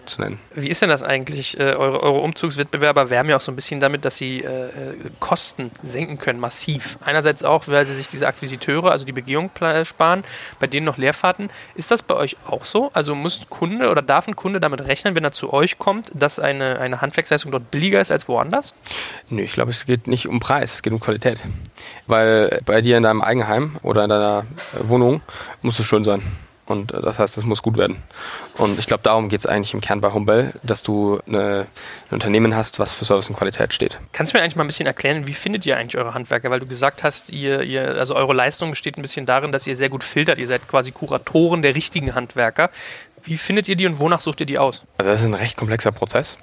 [0.07, 0.38] zu nennen.
[0.55, 1.59] Wie ist denn das eigentlich?
[1.59, 5.11] Äh, eure, eure, Umzugswettbewerber werben ja auch so ein bisschen damit, dass sie äh, äh,
[5.21, 6.99] Kosten senken können, massiv.
[7.05, 9.51] Einerseits auch, weil sie sich diese Akquisiteure, also die Begehung
[9.85, 10.25] sparen,
[10.61, 11.51] bei denen noch Leerfahrten.
[11.75, 12.91] Ist das bei euch auch so?
[12.93, 16.38] Also muss Kunde oder darf ein Kunde damit rechnen, wenn er zu euch kommt, dass
[16.38, 18.75] eine, eine Handwerksleistung dort billiger ist als woanders?
[19.31, 21.43] Nö, ich glaube, es geht nicht um Preis, es geht um Qualität.
[22.07, 24.47] Weil bei dir in deinem Eigenheim oder in deiner
[24.81, 25.23] Wohnung
[25.62, 26.23] muss es schön sein.
[26.66, 27.96] Und äh, das heißt, es muss gut werden.
[28.57, 31.66] Und ich glaube, darum geht es eigentlich im Kern bei Humbel, dass du eine,
[32.11, 33.98] ein Unternehmen hast, was für Service und Qualität steht.
[34.12, 36.51] Kannst du mir eigentlich mal ein bisschen erklären, wie findet ihr eigentlich eure Handwerker?
[36.51, 39.77] Weil du gesagt hast, ihr, ihr, also eure Leistung besteht ein bisschen darin, dass ihr
[39.77, 40.38] sehr gut filtert.
[40.38, 42.70] Ihr seid quasi Kuratoren der richtigen Handwerker.
[43.25, 44.83] Wie findet ihr die und wonach sucht ihr die aus?
[44.98, 46.38] Also das ist ein recht komplexer Prozess.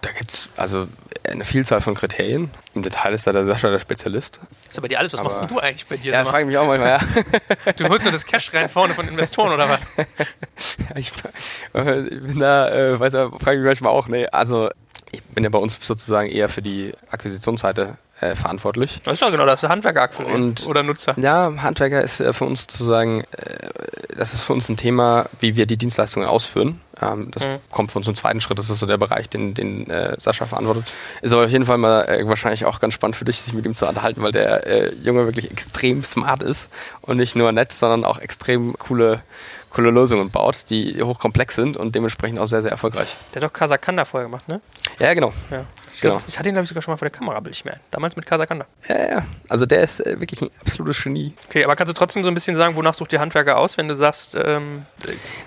[0.00, 0.88] Da gibt es also
[1.24, 2.50] eine Vielzahl von Kriterien.
[2.74, 4.40] Im Detail ist da der Sascha der Spezialist.
[4.64, 5.12] Das ist bei dir alles.
[5.12, 6.12] Was Aber machst denn du eigentlich bei dir?
[6.12, 7.72] Ja, frage mich auch manchmal, ja.
[7.76, 9.80] du holst so das Cash rein vorne von Investoren oder was?
[9.96, 14.70] ja, ich, ich, bin da, äh, weiß ja, frage mich manchmal auch, nee, also
[15.12, 19.00] ich bin ja bei uns sozusagen eher für die Akquisitionsseite äh, verantwortlich.
[19.04, 21.14] Das ist ja genau das, der Handwerker und, oder Nutzer.
[21.18, 23.70] Ja, Handwerker ist äh, für uns sozusagen, äh,
[24.16, 26.80] das ist für uns ein Thema, wie wir die Dienstleistungen ausführen.
[27.00, 27.58] Ähm, das mhm.
[27.70, 30.46] kommt von uns im zweiten Schritt, das ist so der Bereich, den, den äh, Sascha
[30.46, 30.84] verantwortet.
[31.22, 33.64] Ist aber auf jeden Fall mal äh, wahrscheinlich auch ganz spannend für dich, sich mit
[33.64, 36.68] ihm zu unterhalten, weil der äh, Junge wirklich extrem smart ist
[37.02, 39.22] und nicht nur nett, sondern auch extrem coole
[39.70, 43.16] coole Lösungen baut, die hochkomplex sind und dementsprechend auch sehr, sehr erfolgreich.
[43.32, 44.60] Der hat doch Kasakanda vorher gemacht, ne?
[44.98, 45.32] Ja, genau.
[45.50, 45.64] Ja.
[45.92, 46.20] Ich, genau.
[46.26, 47.80] ich hatte ihn, glaube ich, sogar schon mal vor der Kamera, will ich mehr.
[47.90, 48.66] Damals mit Kasakanda.
[48.88, 49.26] Ja, ja.
[49.48, 51.32] Also der ist äh, wirklich ein absolutes Genie.
[51.48, 53.88] Okay, aber kannst du trotzdem so ein bisschen sagen, wonach sucht ihr Handwerker aus, wenn
[53.88, 54.86] du sagst, ähm,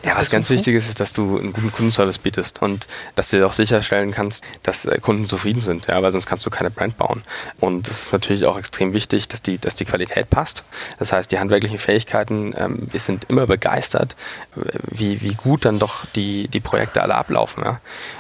[0.03, 3.45] Ja, was ganz wichtig ist, ist, dass du einen guten Kundenservice bietest und dass du
[3.45, 6.97] auch sicherstellen kannst, dass äh, Kunden zufrieden sind, ja, weil sonst kannst du keine Brand
[6.97, 7.23] bauen.
[7.60, 10.63] Und es ist natürlich auch extrem wichtig, dass die, dass die Qualität passt.
[10.99, 14.15] Das heißt, die handwerklichen Fähigkeiten, ähm, wir sind immer begeistert,
[14.89, 17.63] wie, wie gut dann doch die, die Projekte alle ablaufen.
[17.63, 17.79] Ja.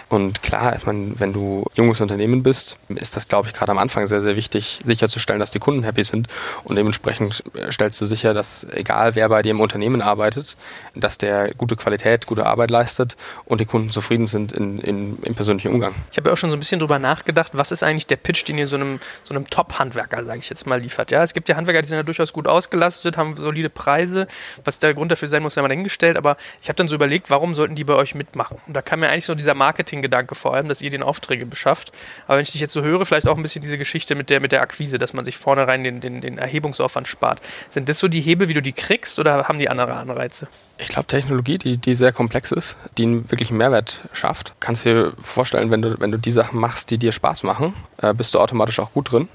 [0.09, 2.12] Und klar, ich meine, wenn du junges Unternehmen
[2.43, 5.83] bist, ist das, glaube ich, gerade am Anfang sehr, sehr wichtig, sicherzustellen, dass die Kunden
[5.83, 6.27] happy sind.
[6.63, 10.57] Und dementsprechend äh, stellst du sicher, dass egal wer bei dir im Unternehmen arbeitet,
[10.95, 15.35] dass der gute Qualität, gute Arbeit leistet und die Kunden zufrieden sind in, in, im
[15.35, 15.95] persönlichen Umgang.
[16.11, 18.47] Ich habe ja auch schon so ein bisschen drüber nachgedacht, was ist eigentlich der Pitch,
[18.47, 21.11] den ihr so einem, so einem Top-Handwerker, sage ich jetzt mal, liefert.
[21.11, 24.27] Ja, es gibt ja Handwerker, die sind ja durchaus gut ausgelastet, haben solide Preise.
[24.63, 26.17] Was der Grund dafür sein muss, sei mal dahingestellt.
[26.17, 28.57] Aber ich habe dann so überlegt, warum sollten die bei euch mitmachen?
[28.67, 31.45] Und da kam mir eigentlich so dieser Marketing Gedanke vor allem, dass ihr den Aufträge
[31.45, 31.91] beschafft.
[32.27, 34.39] Aber wenn ich dich jetzt so höre, vielleicht auch ein bisschen diese Geschichte mit der,
[34.39, 37.41] mit der Akquise, dass man sich vornherein den, den, den Erhebungsaufwand spart.
[37.69, 40.47] Sind das so die Hebel, wie du die kriegst oder haben die andere Anreize?
[40.77, 44.53] Ich glaube, Technologie, die, die sehr komplex ist, die einen wirklichen Mehrwert schafft.
[44.59, 47.73] Kannst du dir vorstellen, wenn du, wenn du die Sachen machst, die dir Spaß machen,
[47.97, 49.27] äh, bist du automatisch auch gut drin.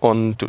[0.00, 0.48] Und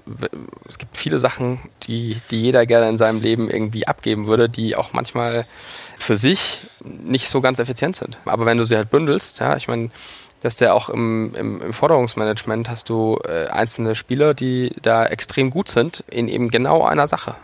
[0.68, 4.76] es gibt viele Sachen, die, die jeder gerne in seinem Leben irgendwie abgeben würde, die
[4.76, 5.46] auch manchmal
[5.98, 8.20] für sich nicht so ganz effizient sind.
[8.26, 9.90] Aber wenn du sie halt bündelst, ja, ich meine,
[10.42, 15.50] dass der auch im, im, im Forderungsmanagement hast du äh, einzelne Spieler, die da extrem
[15.50, 17.36] gut sind in eben genau einer Sache.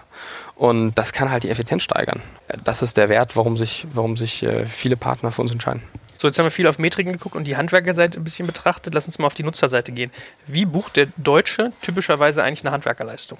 [0.55, 2.21] Und das kann halt die Effizienz steigern.
[2.63, 5.83] Das ist der Wert, warum sich, warum sich äh, viele Partner für uns entscheiden.
[6.17, 8.93] So, jetzt haben wir viel auf Metriken geguckt und die Handwerkerseite ein bisschen betrachtet.
[8.93, 10.11] Lass uns mal auf die Nutzerseite gehen.
[10.47, 13.37] Wie bucht der Deutsche typischerweise eigentlich eine Handwerkerleistung?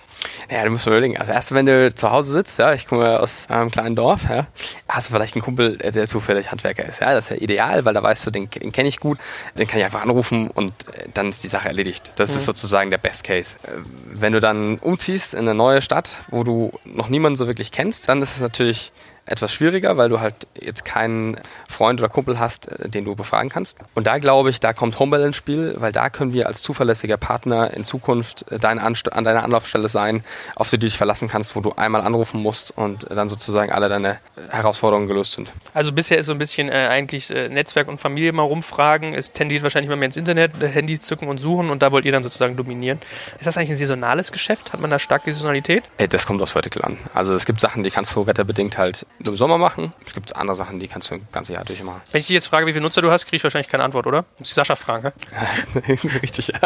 [0.49, 1.17] Ja, du musst überlegen.
[1.17, 4.47] Also erst, wenn du zu Hause sitzt, ja, ich komme aus einem kleinen Dorf, ja,
[4.87, 7.01] hast du vielleicht einen Kumpel, der zufällig Handwerker ist.
[7.01, 9.19] Ja, das ist ja ideal, weil da weißt du, den, den kenne ich gut,
[9.57, 12.13] den kann ich einfach anrufen und äh, dann ist die Sache erledigt.
[12.15, 12.37] Das mhm.
[12.37, 13.57] ist sozusagen der Best Case.
[13.63, 13.71] Äh,
[14.11, 18.09] wenn du dann umziehst in eine neue Stadt, wo du noch niemanden so wirklich kennst,
[18.09, 18.91] dann ist es natürlich
[19.25, 23.49] etwas schwieriger, weil du halt jetzt keinen Freund oder Kumpel hast, äh, den du befragen
[23.49, 23.77] kannst.
[23.95, 27.17] Und da glaube ich, da kommt Homebell ins Spiel, weil da können wir als zuverlässiger
[27.17, 30.23] Partner in Zukunft äh, dein an deiner Anlaufstelle sein,
[30.55, 33.89] auf die du dich verlassen kannst, wo du einmal anrufen musst und dann sozusagen alle
[33.89, 35.49] deine äh, Herausforderungen gelöst sind.
[35.73, 39.13] Also bisher ist so ein bisschen äh, eigentlich äh, Netzwerk und Familie mal rumfragen.
[39.13, 42.11] Es tendiert wahrscheinlich immer mehr ins Internet, Handys zücken und suchen und da wollt ihr
[42.11, 42.99] dann sozusagen dominieren.
[43.39, 44.71] Ist das eigentlich ein saisonales Geschäft?
[44.73, 45.83] Hat man da stark die Saisonalität?
[46.09, 46.97] das kommt aufs Vertical an.
[47.13, 49.93] Also es gibt Sachen, die kannst du wetterbedingt halt im Sommer machen.
[50.05, 52.01] Es gibt andere Sachen, die kannst du ein ganzes Jahr durchmachen.
[52.11, 54.07] Wenn ich dich jetzt frage, wie viele Nutzer du hast, kriege ich wahrscheinlich keine Antwort,
[54.07, 54.25] oder?
[54.37, 55.83] Muss ich Sascha fragen, hä?
[56.21, 56.59] Richtig, ja.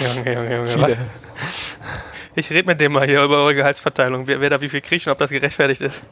[0.00, 0.68] Junge, Junge, Junge.
[0.68, 0.96] Viele.
[2.34, 5.06] Ich rede mit dem mal hier über eure Gehaltsverteilung, wer, wer da wie viel kriegt
[5.06, 6.02] und ob das gerechtfertigt ist.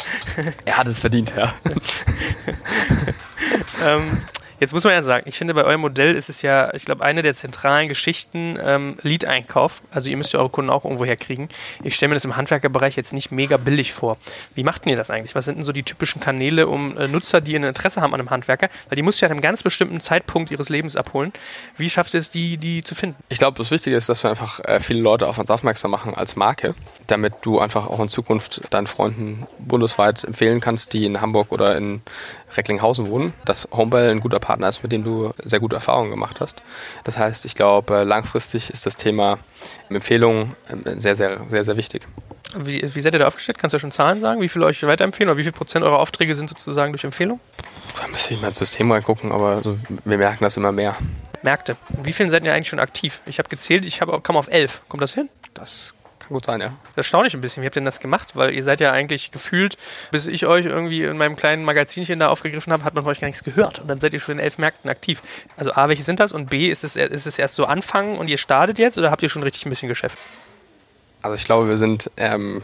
[0.64, 1.54] Er hat es verdient, ja.
[3.84, 4.22] ähm,
[4.60, 7.04] Jetzt muss man ja sagen, ich finde, bei eurem Modell ist es ja, ich glaube,
[7.04, 9.82] eine der zentralen Geschichten ähm, Lead-Einkauf.
[9.92, 11.48] Also ihr müsst ja eure Kunden auch irgendwo herkriegen.
[11.84, 14.16] Ich stelle mir das im Handwerkerbereich jetzt nicht mega billig vor.
[14.54, 15.34] Wie macht ihr das eigentlich?
[15.34, 18.20] Was sind denn so die typischen Kanäle, um äh, Nutzer, die ein Interesse haben an
[18.20, 21.32] einem Handwerker, weil die musst du ja an einem ganz bestimmten Zeitpunkt ihres Lebens abholen.
[21.76, 23.16] Wie schafft ihr es, die, die zu finden?
[23.28, 26.14] Ich glaube, das Wichtige ist, dass wir einfach äh, viele Leute auf uns aufmerksam machen
[26.14, 26.74] als Marke,
[27.06, 31.76] damit du einfach auch in Zukunft deinen Freunden bundesweit empfehlen kannst, die in Hamburg oder
[31.76, 32.02] in
[32.56, 36.40] Recklinghausen wohnen, dass Homebell ein guter Partner ist, mit dem du sehr gute Erfahrungen gemacht
[36.40, 36.62] hast.
[37.04, 39.38] Das heißt, ich glaube, langfristig ist das Thema
[39.90, 42.08] Empfehlungen ähm, sehr, sehr, sehr, sehr wichtig.
[42.56, 43.58] Wie, wie seid ihr da aufgestellt?
[43.58, 44.40] Kannst du ja schon Zahlen sagen?
[44.40, 47.40] Wie viele euch weiterempfehlen oder wie viel Prozent eurer Aufträge sind sozusagen durch Empfehlung?
[47.94, 50.96] Da müsste ich mal ins System reingucken, aber also, wir merken das immer mehr.
[51.42, 51.76] Märkte.
[52.02, 53.20] Wie vielen seid ihr eigentlich schon aktiv?
[53.26, 54.80] Ich habe gezählt, ich hab, kam auf elf.
[54.88, 55.28] Kommt das hin?
[55.52, 55.92] Das
[56.28, 56.74] kann gut sein, ja.
[56.94, 57.62] Das staune ich ein bisschen.
[57.62, 58.36] Wie habt ihr denn das gemacht?
[58.36, 59.76] Weil ihr seid ja eigentlich gefühlt,
[60.10, 63.20] bis ich euch irgendwie in meinem kleinen Magazinchen da aufgegriffen habe, hat man von euch
[63.20, 63.78] gar nichts gehört.
[63.78, 65.22] Und dann seid ihr schon in elf Märkten aktiv.
[65.56, 66.32] Also A, welche sind das?
[66.32, 69.22] Und B, ist es, ist es erst so anfangen und ihr startet jetzt oder habt
[69.22, 70.18] ihr schon richtig ein bisschen Geschäft?
[71.22, 72.62] Also ich glaube, wir sind ähm,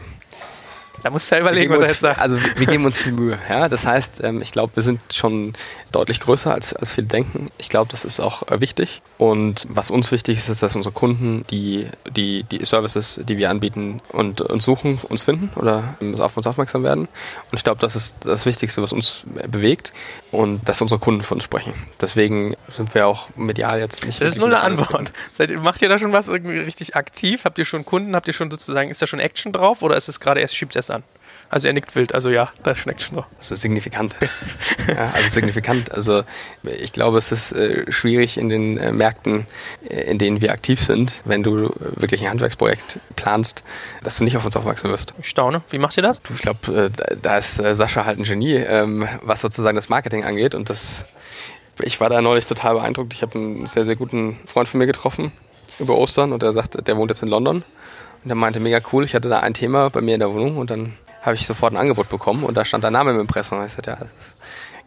[1.05, 2.19] da musst du ja überlegen, was er jetzt sagt.
[2.19, 3.37] Also wir, wir geben uns viel Mühe.
[3.47, 3.69] Ja?
[3.69, 5.53] Das heißt, ähm, ich glaube, wir sind schon
[5.91, 7.51] deutlich größer, als, als viele denken.
[7.59, 9.03] Ich glaube, das ist auch äh, wichtig.
[9.19, 13.51] Und was uns wichtig ist, ist, dass unsere Kunden die, die, die Services, die wir
[13.51, 17.07] anbieten und uns suchen, uns finden oder auf uns aufmerksam werden.
[17.51, 19.93] Und ich glaube, das ist das Wichtigste, was uns bewegt
[20.31, 21.73] und dass unsere Kunden von uns sprechen.
[22.01, 24.19] Deswegen sind wir auch medial jetzt nicht.
[24.19, 25.11] Das ist nur eine Antwort.
[25.33, 27.45] Seid, macht ihr da schon was irgendwie richtig aktiv?
[27.45, 28.15] Habt ihr schon Kunden?
[28.15, 30.71] Habt ihr schon sozusagen, ist da schon Action drauf oder ist es gerade erst, schiebt
[30.71, 31.03] es erst an?
[31.49, 33.27] Also er nickt wild, also ja, das schmeckt schon noch.
[33.37, 34.17] Also signifikant.
[34.87, 35.91] ja, also signifikant.
[35.91, 36.23] Also
[36.63, 39.45] ich glaube, es ist äh, schwierig in den äh, Märkten,
[39.87, 43.63] äh, in denen wir aktiv sind, wenn du wirklich ein Handwerksprojekt planst,
[44.03, 45.13] dass du nicht auf uns aufmerksam wirst.
[45.19, 45.61] Ich staune.
[45.69, 46.19] Wie macht ihr das?
[46.33, 50.23] Ich glaube, äh, da ist äh, Sascha halt ein Genie, ähm, was sozusagen das Marketing
[50.23, 51.05] angeht und das
[51.83, 53.13] ich war da neulich total beeindruckt.
[53.13, 55.33] Ich habe einen sehr, sehr guten Freund von mir getroffen
[55.77, 57.63] über Ostern und der sagt, der wohnt jetzt in London.
[58.25, 60.57] Und der meinte, mega cool, ich hatte da ein Thema bei mir in der Wohnung
[60.57, 63.59] und dann habe ich sofort ein Angebot bekommen und da stand der Name im Impressum.
[63.59, 64.09] Und ich sagte, ja, das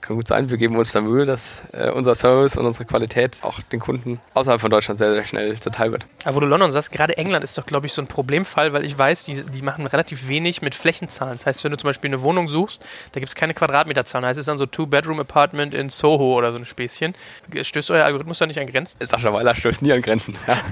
[0.01, 3.39] kann gut sein, wir geben uns da Mühe, dass äh, unser Service und unsere Qualität
[3.43, 6.09] auch den Kunden außerhalb von Deutschland sehr, sehr schnell zuteil wird.
[6.25, 8.85] Aber wo du London sagst, gerade England ist doch, glaube ich, so ein Problemfall, weil
[8.85, 11.35] ich weiß, die, die machen relativ wenig mit Flächenzahlen.
[11.35, 14.25] Das heißt, wenn du zum Beispiel eine Wohnung suchst, da gibt es keine Quadratmeterzahlen.
[14.25, 17.15] Das heißt, es dann so Two-Bedroom-Apartment in Soho oder so ein Späßchen.
[17.63, 18.99] Stößt euer Algorithmus da nicht an Grenzen?
[19.01, 20.35] Sascha Weiler stößt nie an Grenzen.
[20.49, 20.57] Ja.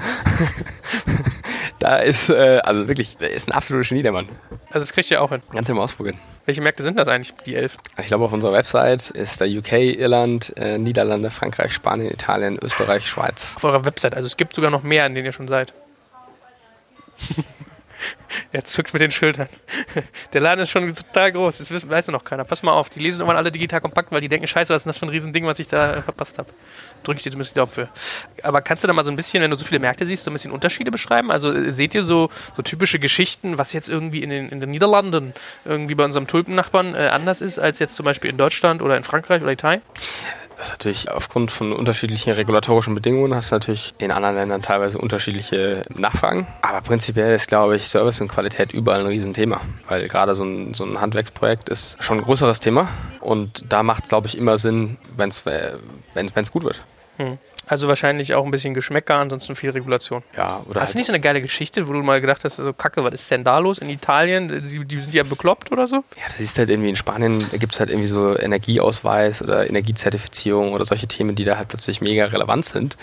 [1.78, 4.28] da ist, äh, also wirklich, der ist ein absoluter Genie, der Mann.
[4.68, 5.42] Also das kriegt ihr auch hin.
[5.52, 6.18] Ganz im Ausprobieren.
[6.46, 7.76] Welche Märkte sind das eigentlich, die elf?
[7.96, 12.58] Also ich glaube, auf unserer Website ist der UK, Irland, äh, Niederlande, Frankreich, Spanien, Italien,
[12.62, 13.54] Österreich, Schweiz.
[13.56, 15.74] Auf eurer Website, also es gibt sogar noch mehr, an denen ihr schon seid.
[18.52, 19.48] Er zuckt mit den Schultern.
[20.32, 21.58] Der Laden ist schon total groß.
[21.58, 22.44] Das weiß noch keiner.
[22.44, 22.88] Pass mal auf.
[22.88, 25.06] Die lesen irgendwann alle digital kompakt, weil die denken, scheiße, was ist denn das für
[25.06, 26.48] ein Riesending, was ich da äh, verpasst habe.
[27.02, 27.88] Drücke ich dir zumindest die Daumen für.
[28.42, 30.30] Aber kannst du da mal so ein bisschen, wenn du so viele Märkte siehst, so
[30.30, 31.30] ein bisschen Unterschiede beschreiben?
[31.30, 34.70] Also äh, seht ihr so, so typische Geschichten, was jetzt irgendwie in den, in den
[34.70, 38.96] Niederlanden, irgendwie bei unserem Tulpennachbarn äh, anders ist, als jetzt zum Beispiel in Deutschland oder
[38.96, 39.82] in Frankreich oder Italien?
[40.56, 44.98] Das ist natürlich aufgrund von unterschiedlichen regulatorischen Bedingungen hast du natürlich in anderen Ländern teilweise
[44.98, 46.46] unterschiedliche Nachfragen.
[46.62, 49.60] Aber prinzipiell ist, glaube ich, Service und Qualität überall ein Riesenthema.
[49.88, 52.88] Weil gerade so ein, so ein Handwerksprojekt ist schon ein größeres Thema.
[53.20, 56.82] Und da macht es, glaube ich, immer Sinn, wenn es gut wird.
[57.18, 57.38] Hm.
[57.66, 60.22] Also wahrscheinlich auch ein bisschen Geschmäcker, ansonsten viel Regulation.
[60.36, 62.56] Ja, oder Hast halt du nicht so eine geile Geschichte, wo du mal gedacht hast,
[62.56, 64.68] so Kacke, was ist denn da los in Italien?
[64.68, 65.96] Die, die sind ja bekloppt oder so?
[65.96, 69.68] Ja, das ist halt irgendwie in Spanien, da gibt es halt irgendwie so Energieausweis oder
[69.68, 72.96] Energiezertifizierung oder solche Themen, die da halt plötzlich mega relevant sind,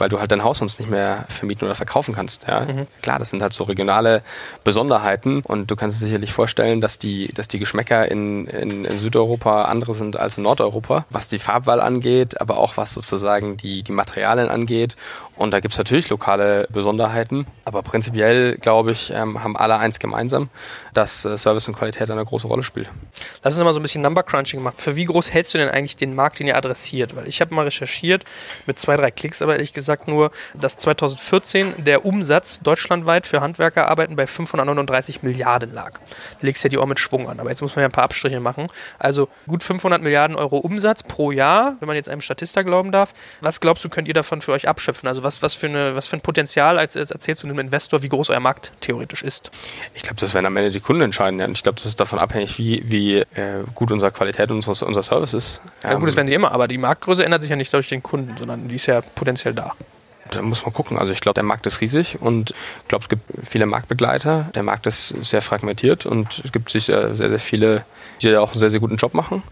[0.00, 2.46] weil du halt dein Haus sonst nicht mehr vermieten oder verkaufen kannst.
[2.48, 2.60] Ja?
[2.60, 2.86] Mhm.
[3.02, 4.22] Klar, das sind halt so regionale
[4.64, 8.98] Besonderheiten und du kannst dir sicherlich vorstellen, dass die, dass die Geschmäcker in, in, in
[8.98, 13.82] Südeuropa andere sind als in Nordeuropa, was die Farbwahl angeht, aber auch was sozusagen die,
[13.82, 14.96] die Materialien angeht.
[15.40, 17.46] Und da gibt es natürlich lokale Besonderheiten.
[17.64, 20.50] Aber prinzipiell, glaube ich, ähm, haben alle eins gemeinsam,
[20.92, 22.90] dass äh, Service und Qualität eine große Rolle spielt.
[23.42, 24.74] Lass uns mal so ein bisschen Number Crunching machen.
[24.76, 27.16] Für wie groß hältst du denn eigentlich den Markt, den ihr adressiert?
[27.16, 28.24] Weil ich habe mal recherchiert
[28.66, 34.16] mit zwei, drei Klicks, aber ehrlich gesagt nur, dass 2014 der Umsatz deutschlandweit für Handwerkerarbeiten
[34.16, 36.00] bei 539 Milliarden lag.
[36.40, 38.04] Du legst ja die auch mit Schwung an, aber jetzt muss man ja ein paar
[38.04, 38.66] Abstriche machen.
[38.98, 43.14] Also gut 500 Milliarden Euro Umsatz pro Jahr, wenn man jetzt einem Statista glauben darf.
[43.40, 45.08] Was glaubst du, könnt ihr davon für euch abschöpfen?
[45.08, 48.02] Also was, was, für, eine, was für ein Potenzial als, als erzählst du einem Investor,
[48.02, 49.50] wie groß euer Markt theoretisch ist?
[49.94, 51.38] Ich glaube, das werden am Ende die Kunden entscheiden.
[51.40, 51.46] Ja.
[51.46, 54.86] Und ich glaube, das ist davon abhängig, wie, wie äh, gut unsere Qualität und unser,
[54.86, 55.60] unser Service ist.
[55.84, 58.02] Ja, gut, das werden die immer, aber die Marktgröße ändert sich ja nicht durch den
[58.02, 59.72] Kunden, sondern die ist ja potenziell da.
[60.30, 60.98] Da muss man gucken.
[60.98, 64.50] Also ich glaube, der Markt ist riesig und ich glaube, es gibt viele Marktbegleiter.
[64.54, 67.84] Der Markt ist sehr fragmentiert und es gibt sicher sehr, sehr viele,
[68.22, 69.42] die da auch einen sehr, sehr guten Job machen.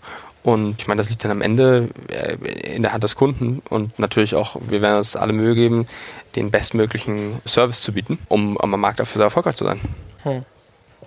[0.42, 2.36] Und ich meine, das liegt dann am Ende äh,
[2.74, 5.88] in der Hand des Kunden und natürlich auch, wir werden uns alle Mühe geben,
[6.36, 9.80] den bestmöglichen Service zu bieten, um am Markt dafür erfolgreich zu sein.
[10.22, 10.44] Hm.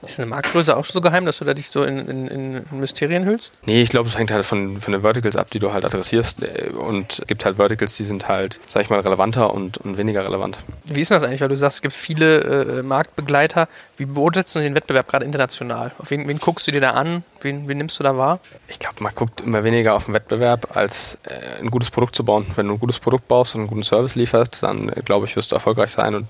[0.04, 3.26] Ist eine Marktgröße auch so geheim, dass du da dich so in, in, in Mysterien
[3.26, 3.52] hüllst?
[3.66, 6.44] Nee, ich glaube, es hängt halt von, von den Verticals ab, die du halt adressierst.
[6.74, 10.24] Und es gibt halt Verticals, die sind halt, sag ich mal, relevanter und, und weniger
[10.24, 10.58] relevant.
[10.86, 11.42] Wie ist das eigentlich?
[11.42, 13.68] Weil du sagst, es gibt viele äh, Marktbegleiter.
[13.98, 15.92] Wie beurteilst du den Wettbewerb gerade international?
[16.00, 17.24] Auf wen, wen guckst du dir da an?
[17.42, 18.40] Wen, wen nimmst du da wahr?
[18.68, 22.24] Ich glaube, man guckt immer weniger auf den Wettbewerb, als äh, ein gutes Produkt zu
[22.26, 22.48] bauen.
[22.56, 25.36] Wenn du ein gutes Produkt baust und einen guten Service lieferst, dann äh, glaube ich,
[25.36, 26.16] wirst du erfolgreich sein.
[26.16, 26.28] Und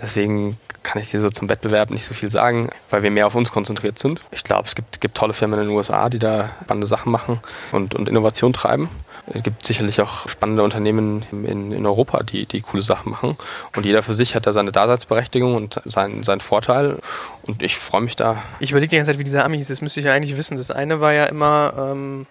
[0.00, 3.34] deswegen kann ich dir so zum Wettbewerb nicht so viel sagen, weil wir mehr auf
[3.34, 4.20] uns konzentriert sind.
[4.30, 7.40] Ich glaube, es gibt, gibt tolle Firmen in den USA, die da spannende Sachen machen
[7.72, 8.88] und, und Innovation treiben.
[9.32, 13.36] Es gibt sicherlich auch spannende Unternehmen in, in Europa, die, die coole Sachen machen.
[13.76, 16.98] Und jeder für sich hat da seine Daseinsberechtigung und seinen, seinen Vorteil.
[17.42, 18.42] Und ich freue mich da.
[18.58, 19.68] Ich überlege die ganze Zeit, wie dieser Ami hieß.
[19.68, 20.56] Das müsste ich ja eigentlich wissen.
[20.56, 22.26] Das eine war ja immer ähm,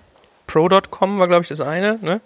[0.47, 1.99] Pro.com, war glaube ich das eine.
[2.01, 2.21] Ne?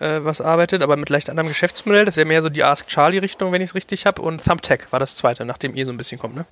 [0.00, 2.04] Äh, was arbeitet, aber mit leicht anderem Geschäftsmodell.
[2.04, 4.22] Das ist ja mehr so die Ask Charlie-Richtung, wenn ich es richtig habe.
[4.22, 6.46] Und Thumbtack war das zweite, nachdem ihr so ein bisschen kommt, ne?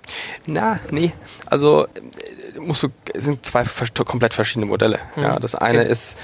[0.46, 1.12] Na, nee.
[1.46, 3.64] Also äh, musst du, sind zwei
[4.04, 5.00] komplett verschiedene Modelle.
[5.16, 5.22] Mhm.
[5.22, 5.90] Ja, das eine okay.
[5.90, 6.18] ist,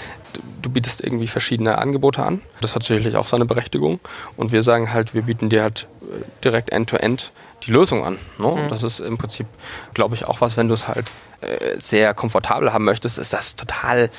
[0.63, 2.43] du bietest irgendwie verschiedene Angebote an.
[2.61, 4.01] Das hat sicherlich auch seine Berechtigung.
[4.37, 7.31] Und wir sagen halt, wir bieten dir halt äh, direkt end-to-end -End
[7.67, 8.19] die Lösung an.
[8.39, 8.49] Ne?
[8.49, 8.69] Mhm.
[8.69, 9.47] Das ist im Prinzip,
[9.95, 11.07] glaube ich, auch was, wenn du es halt
[11.41, 14.11] äh, sehr komfortabel haben möchtest, ist das total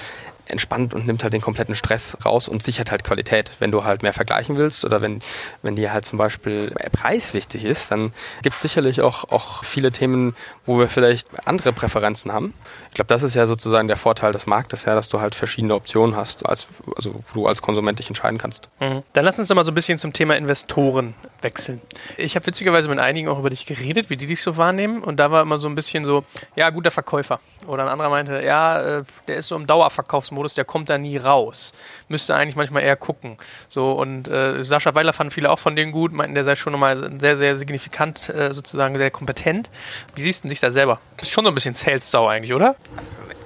[0.48, 3.52] entspannt und nimmt halt den kompletten Stress raus und sichert halt Qualität.
[3.60, 5.22] Wenn du halt mehr vergleichen willst oder wenn,
[5.62, 9.92] wenn dir halt zum Beispiel Preis wichtig ist, dann gibt es sicherlich auch, auch viele
[9.92, 10.36] Themen,
[10.66, 12.54] wo wir vielleicht andere Präferenzen haben.
[12.90, 15.76] Ich glaube, das ist ja sozusagen der Vorteil des Marktes, ja, dass du halt verschiedene
[15.76, 18.70] Optionen hast, als, also wo du als Konsument dich entscheiden kannst.
[18.80, 19.04] Mhm.
[19.14, 21.14] Dann lass uns doch mal so ein bisschen zum Thema Investoren
[21.46, 21.80] wechseln.
[22.18, 25.18] Ich habe witzigerweise mit einigen auch über dich geredet, wie die dich so wahrnehmen und
[25.18, 26.26] da war immer so ein bisschen so,
[26.58, 27.40] ja, guter Verkäufer.
[27.68, 31.18] Oder ein anderer meinte, ja, äh, der ist so im Dauerverkaufsmodus, der kommt da nie
[31.18, 31.74] raus.
[32.10, 33.38] Müsste eigentlich manchmal eher gucken.
[33.70, 36.74] So, und äh, Sascha Weiler fanden viele auch von denen gut, meinten, der sei schon
[36.74, 39.70] nochmal sehr, sehr signifikant, äh, sozusagen sehr kompetent.
[40.16, 41.00] Wie siehst du dich da selber?
[41.22, 42.76] Ist schon so ein bisschen Sales-Sau eigentlich, oder?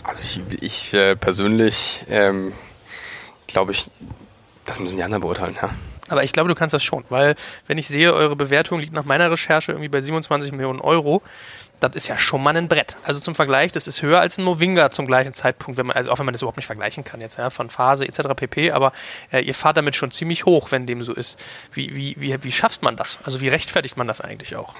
[0.03, 2.53] Also ich, ich äh, persönlich ähm,
[3.49, 3.91] glaube ich,
[4.65, 5.69] das müssen die anderen beurteilen, ja.
[6.09, 7.35] Aber ich glaube, du kannst das schon, weil
[7.67, 11.21] wenn ich sehe, eure Bewertung liegt nach meiner Recherche irgendwie bei 27 Millionen Euro,
[11.79, 12.97] das ist ja schon mal ein Brett.
[13.03, 16.11] Also zum Vergleich, das ist höher als ein Movinga zum gleichen Zeitpunkt, wenn man, also
[16.11, 18.29] auch wenn man das überhaupt nicht vergleichen kann jetzt, ja, von Phase etc.
[18.35, 18.71] pp.
[18.71, 18.91] Aber
[19.31, 21.39] äh, ihr fahrt damit schon ziemlich hoch, wenn dem so ist.
[21.71, 23.19] Wie, wie, wie, wie schafft man das?
[23.23, 24.75] Also wie rechtfertigt man das eigentlich auch?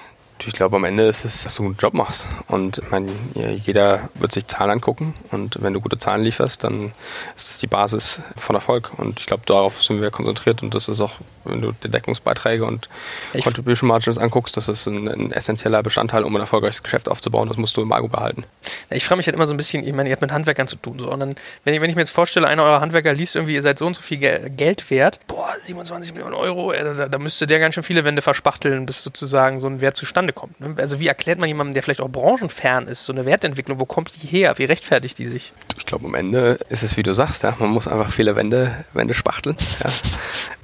[0.46, 2.26] Ich glaube, am Ende ist es, dass du einen guten Job machst.
[2.48, 5.14] Und ich meine, jeder wird sich Zahlen angucken.
[5.32, 6.94] Und wenn du gute Zahlen lieferst, dann
[7.36, 8.92] ist das die Basis von Erfolg.
[8.98, 10.64] Und ich glaube, darauf sind wir konzentriert.
[10.64, 11.14] Und das ist auch,
[11.44, 12.90] wenn du die Deckungsbeiträge und
[13.34, 17.50] ich Contribution Margins anguckst, das ist ein, ein, essentieller Bestandteil, um ein erfolgreiches Geschäft aufzubauen.
[17.50, 18.44] Das musst du im Argo behalten.
[18.90, 20.78] Ich frage mich halt immer so ein bisschen, ich meine, ihr habt mit Handwerkern zu
[20.78, 21.00] tun.
[21.00, 21.12] So.
[21.12, 23.62] Und dann, wenn ich, wenn ich mir jetzt vorstelle, einer eurer Handwerker liest irgendwie, ihr
[23.62, 27.60] seid so und so viel Geld wert, boah, 27 Millionen Euro, da, da müsste der
[27.60, 30.60] ganz schön viele Wände verspachteln, bis sozusagen so ein Wert zustande zustande kommt.
[30.60, 30.76] Ne?
[30.78, 34.12] Also wie erklärt man jemandem, der vielleicht auch branchenfern ist, so eine Wertentwicklung, wo kommt
[34.22, 34.58] die her?
[34.58, 35.54] Wie rechtfertigt die sich?
[35.78, 37.56] Ich glaube, am Ende ist es, wie du sagst, ja?
[37.60, 39.90] man muss einfach viele Wände, Wände spachteln ja?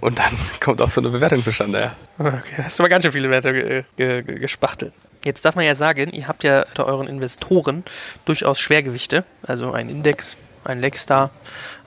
[0.01, 1.80] und dann kommt auch so eine Bewertung zustande.
[1.80, 1.95] Ja?
[2.18, 4.93] Okay, hast du mal ganz schön viele Werte ge ge ge gespachtelt.
[5.24, 7.84] Jetzt darf man ja sagen, ihr habt ja unter euren Investoren
[8.26, 11.30] durchaus Schwergewichte, also ein Index, ein Lexstar,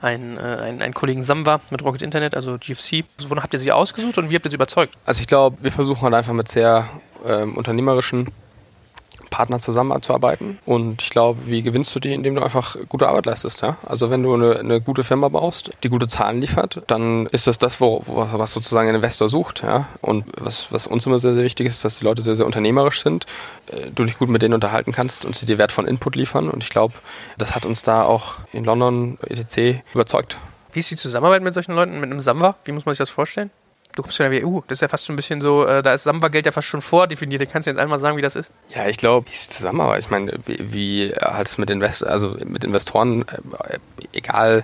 [0.01, 3.05] ein, äh, ein, ein Kollegen Samwa mit Rocket Internet, also GFC.
[3.27, 4.93] Wonach habt ihr sie ausgesucht und wie habt ihr sie überzeugt?
[5.05, 6.89] Also ich glaube, wir versuchen halt einfach mit sehr
[7.25, 8.27] ähm, unternehmerischen
[9.29, 10.59] Partner zusammenzuarbeiten.
[10.65, 13.61] Und ich glaube, wie gewinnst du die, indem du einfach gute Arbeit leistest.
[13.61, 13.77] Ja?
[13.85, 17.57] Also wenn du eine, eine gute Firma baust, die gute Zahlen liefert, dann ist das
[17.57, 19.63] das, wo, wo, was sozusagen ein Investor sucht.
[19.63, 19.87] Ja?
[20.01, 23.03] Und was, was uns immer sehr, sehr wichtig ist, dass die Leute sehr, sehr unternehmerisch
[23.03, 23.25] sind,
[23.67, 26.49] äh, du dich gut mit denen unterhalten kannst und sie dir wertvollen Input liefern.
[26.49, 26.95] Und ich glaube,
[27.37, 30.37] das hat uns da auch in London, etc., überzeugt.
[30.71, 32.55] Wie ist die Zusammenarbeit mit solchen Leuten, mit einem Samwa?
[32.63, 33.49] Wie muss man sich das vorstellen?
[33.95, 34.61] Du kommst von der WU.
[34.67, 36.81] Das ist ja fast schon ein bisschen so, äh, da ist Samba-Geld ja fast schon
[36.81, 37.49] vordefiniert.
[37.51, 38.51] Kannst du jetzt einmal sagen, wie das ist?
[38.73, 39.99] Ja, ich glaube, wie ist Zusammenarbeit?
[39.99, 43.25] Ich meine, wie, wie halt mit, Invest also mit Investoren,
[43.67, 43.79] äh,
[44.13, 44.63] egal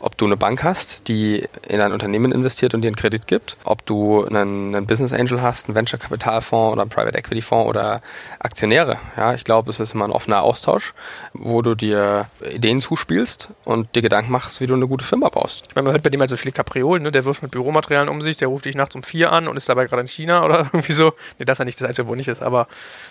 [0.00, 3.56] ob du eine Bank hast, die in ein Unternehmen investiert und dir einen Kredit gibt,
[3.64, 8.02] ob du einen, einen Business Angel hast, einen Venture-Kapitalfonds oder einen Private Equity Fonds oder
[8.40, 8.98] Aktionäre.
[9.16, 10.94] Ja, ich glaube, es ist immer ein offener Austausch,
[11.32, 15.68] wo du dir Ideen zuspielst und dir Gedanken machst, wie du eine gute Firma baust.
[15.68, 17.12] Ich meine, man hört bei dem halt so viele Kapriolen, ne?
[17.12, 19.68] der wirft mit Büromaterialien um sich, der ruft dich nachts um vier an und ist
[19.68, 21.14] dabei gerade in China oder irgendwie so.
[21.38, 22.68] Ne, das ist ja nicht das Einzige, wo nicht ist, aber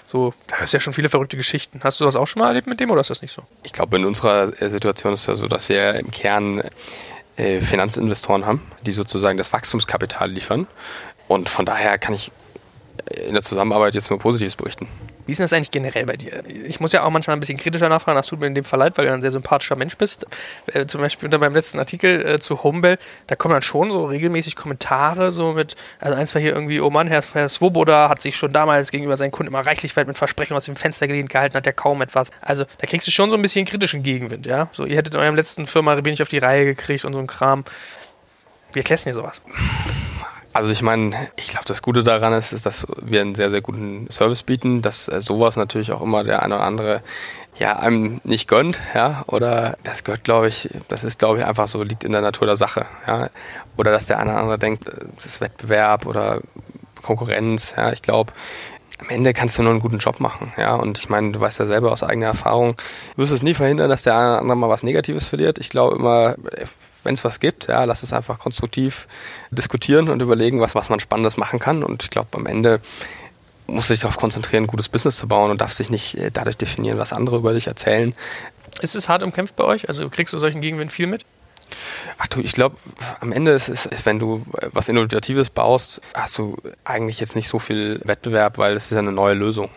[0.08, 1.82] so, da hörst du ja schon viele verrückte Geschichten.
[1.84, 3.43] Hast du das auch schon mal erlebt mit dem oder ist das nicht so?
[3.64, 6.64] Ich glaube, in unserer Situation ist es ja so, dass wir im Kern
[7.36, 10.68] äh, Finanzinvestoren haben, die sozusagen das Wachstumskapital liefern.
[11.28, 12.32] Und von daher kann ich
[13.10, 14.88] in der Zusammenarbeit jetzt nur Positives berichten.
[15.26, 16.43] Wie ist das eigentlich generell bei dir?
[16.47, 18.80] Ich muss ja auch manchmal ein bisschen kritischer nachfragen, das tut mir in dem Fall
[18.80, 20.26] leid, weil du ein sehr sympathischer Mensch bist.
[20.67, 22.97] Äh, zum Beispiel unter meinem letzten Artikel äh, zu Homebell,
[23.28, 26.89] da kommen dann schon so regelmäßig Kommentare, so mit, also eins war hier irgendwie, oh
[26.89, 30.17] Mann, Herr, Herr Svoboda hat sich schon damals gegenüber seinen Kunden immer reichlich weit mit
[30.17, 32.30] Versprechen aus dem Fenster gelehnt gehalten, hat ja kaum etwas.
[32.41, 34.69] Also da kriegst du schon so ein bisschen kritischen Gegenwind, ja?
[34.74, 37.28] So, ihr hättet in eurem letzten Firma wenig auf die Reihe gekriegt und so ein
[37.28, 37.63] Kram.
[38.74, 39.41] Wie erklärst du dir sowas?
[40.54, 43.62] Also ich meine, ich glaube, das Gute daran ist, ist, dass wir einen sehr, sehr
[43.62, 47.01] guten Service bieten, dass äh, sowas natürlich auch immer der eine oder andere
[47.58, 51.68] ja, einem nicht gönnt, ja, oder das gehört, glaube ich, das ist, glaube ich, einfach
[51.68, 53.30] so, liegt in der Natur der Sache, ja,
[53.78, 56.41] oder dass der eine oder andere denkt, äh, das ist Wettbewerb oder
[57.01, 58.34] Konkurrenz, ja, ich glaube,
[59.04, 61.60] am Ende kannst du nur einen guten Job machen, ja, und ich meine, du weißt
[61.60, 62.76] ja selber aus eigener Erfahrung,
[63.16, 65.70] du wirst es nie verhindern, dass der eine oder andere mal was Negatives verliert, ich
[65.70, 66.36] glaube immer,
[67.04, 69.08] wenn es was gibt, ja, lass es einfach konstruktiv
[69.51, 71.84] diskutieren und überlegen, was, was man Spannendes machen kann.
[71.84, 72.80] Und ich glaube, am Ende
[73.68, 76.58] muss sich darauf konzentrieren, ein gutes Business zu bauen und darf sich nicht äh, dadurch
[76.58, 78.14] definieren, was andere über dich erzählen.
[78.82, 79.88] Ist es hart umkämpft bei euch?
[79.88, 81.26] Also kriegst du solchen Gegenwind viel mit?
[82.18, 82.78] Ach du, ich glaube,
[83.20, 87.47] am Ende ist es, ist, wenn du was Innovatives baust, hast du eigentlich jetzt nicht
[87.47, 89.70] so viel Wettbewerb, weil es ist ja eine neue Lösung.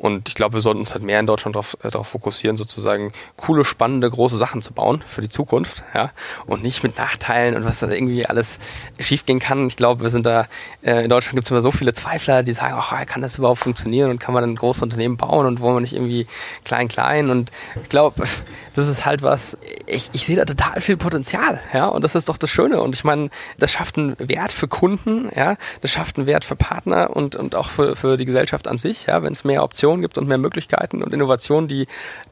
[0.00, 3.66] Und ich glaube, wir sollten uns halt mehr in Deutschland darauf äh, fokussieren, sozusagen coole,
[3.66, 6.10] spannende, große Sachen zu bauen für die Zukunft, ja.
[6.46, 8.60] Und nicht mit Nachteilen und was da irgendwie alles
[8.98, 9.66] schiefgehen kann.
[9.66, 10.46] Ich glaube, wir sind da,
[10.80, 13.60] äh, in Deutschland gibt es immer so viele Zweifler, die sagen, ach, kann das überhaupt
[13.60, 16.26] funktionieren und kann man ein großes Unternehmen bauen und wollen wir nicht irgendwie
[16.64, 17.28] klein, klein.
[17.28, 17.50] Und
[17.82, 18.24] ich glaube,
[18.72, 21.84] das ist halt was, ich, ich sehe da total viel Potenzial, ja.
[21.86, 22.80] Und das ist doch das Schöne.
[22.80, 23.28] Und ich meine,
[23.58, 25.56] das schafft einen Wert für Kunden, ja.
[25.82, 29.04] Das schafft einen Wert für Partner und, und auch für, für die Gesellschaft an sich,
[29.04, 31.86] ja, wenn es mehr Optionen Optionen gibt und mehr Möglichkeiten und Innovationen, die,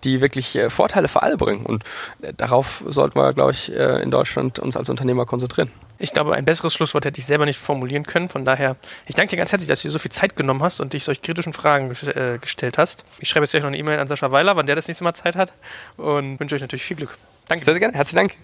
[0.05, 1.67] die wirklich äh, Vorteile für alle bringen.
[1.67, 1.85] Und
[2.23, 5.71] äh, darauf sollten wir, glaube ich, äh, in Deutschland uns als Unternehmer konzentrieren.
[5.99, 8.29] Ich glaube, ein besseres Schlusswort hätte ich selber nicht formulieren können.
[8.29, 10.81] Von daher, ich danke dir ganz herzlich, dass du dir so viel Zeit genommen hast
[10.81, 13.05] und dich solch kritischen Fragen äh, gestellt hast.
[13.19, 15.15] Ich schreibe jetzt gleich noch eine E-Mail an Sascha Weiler, wann der das nächste Mal
[15.15, 15.53] Zeit hat
[15.97, 17.19] und wünsche euch natürlich viel Glück.
[17.49, 17.65] Danke.
[17.65, 17.97] Sehr, sehr gerne.
[17.97, 18.37] Herzlichen Dank.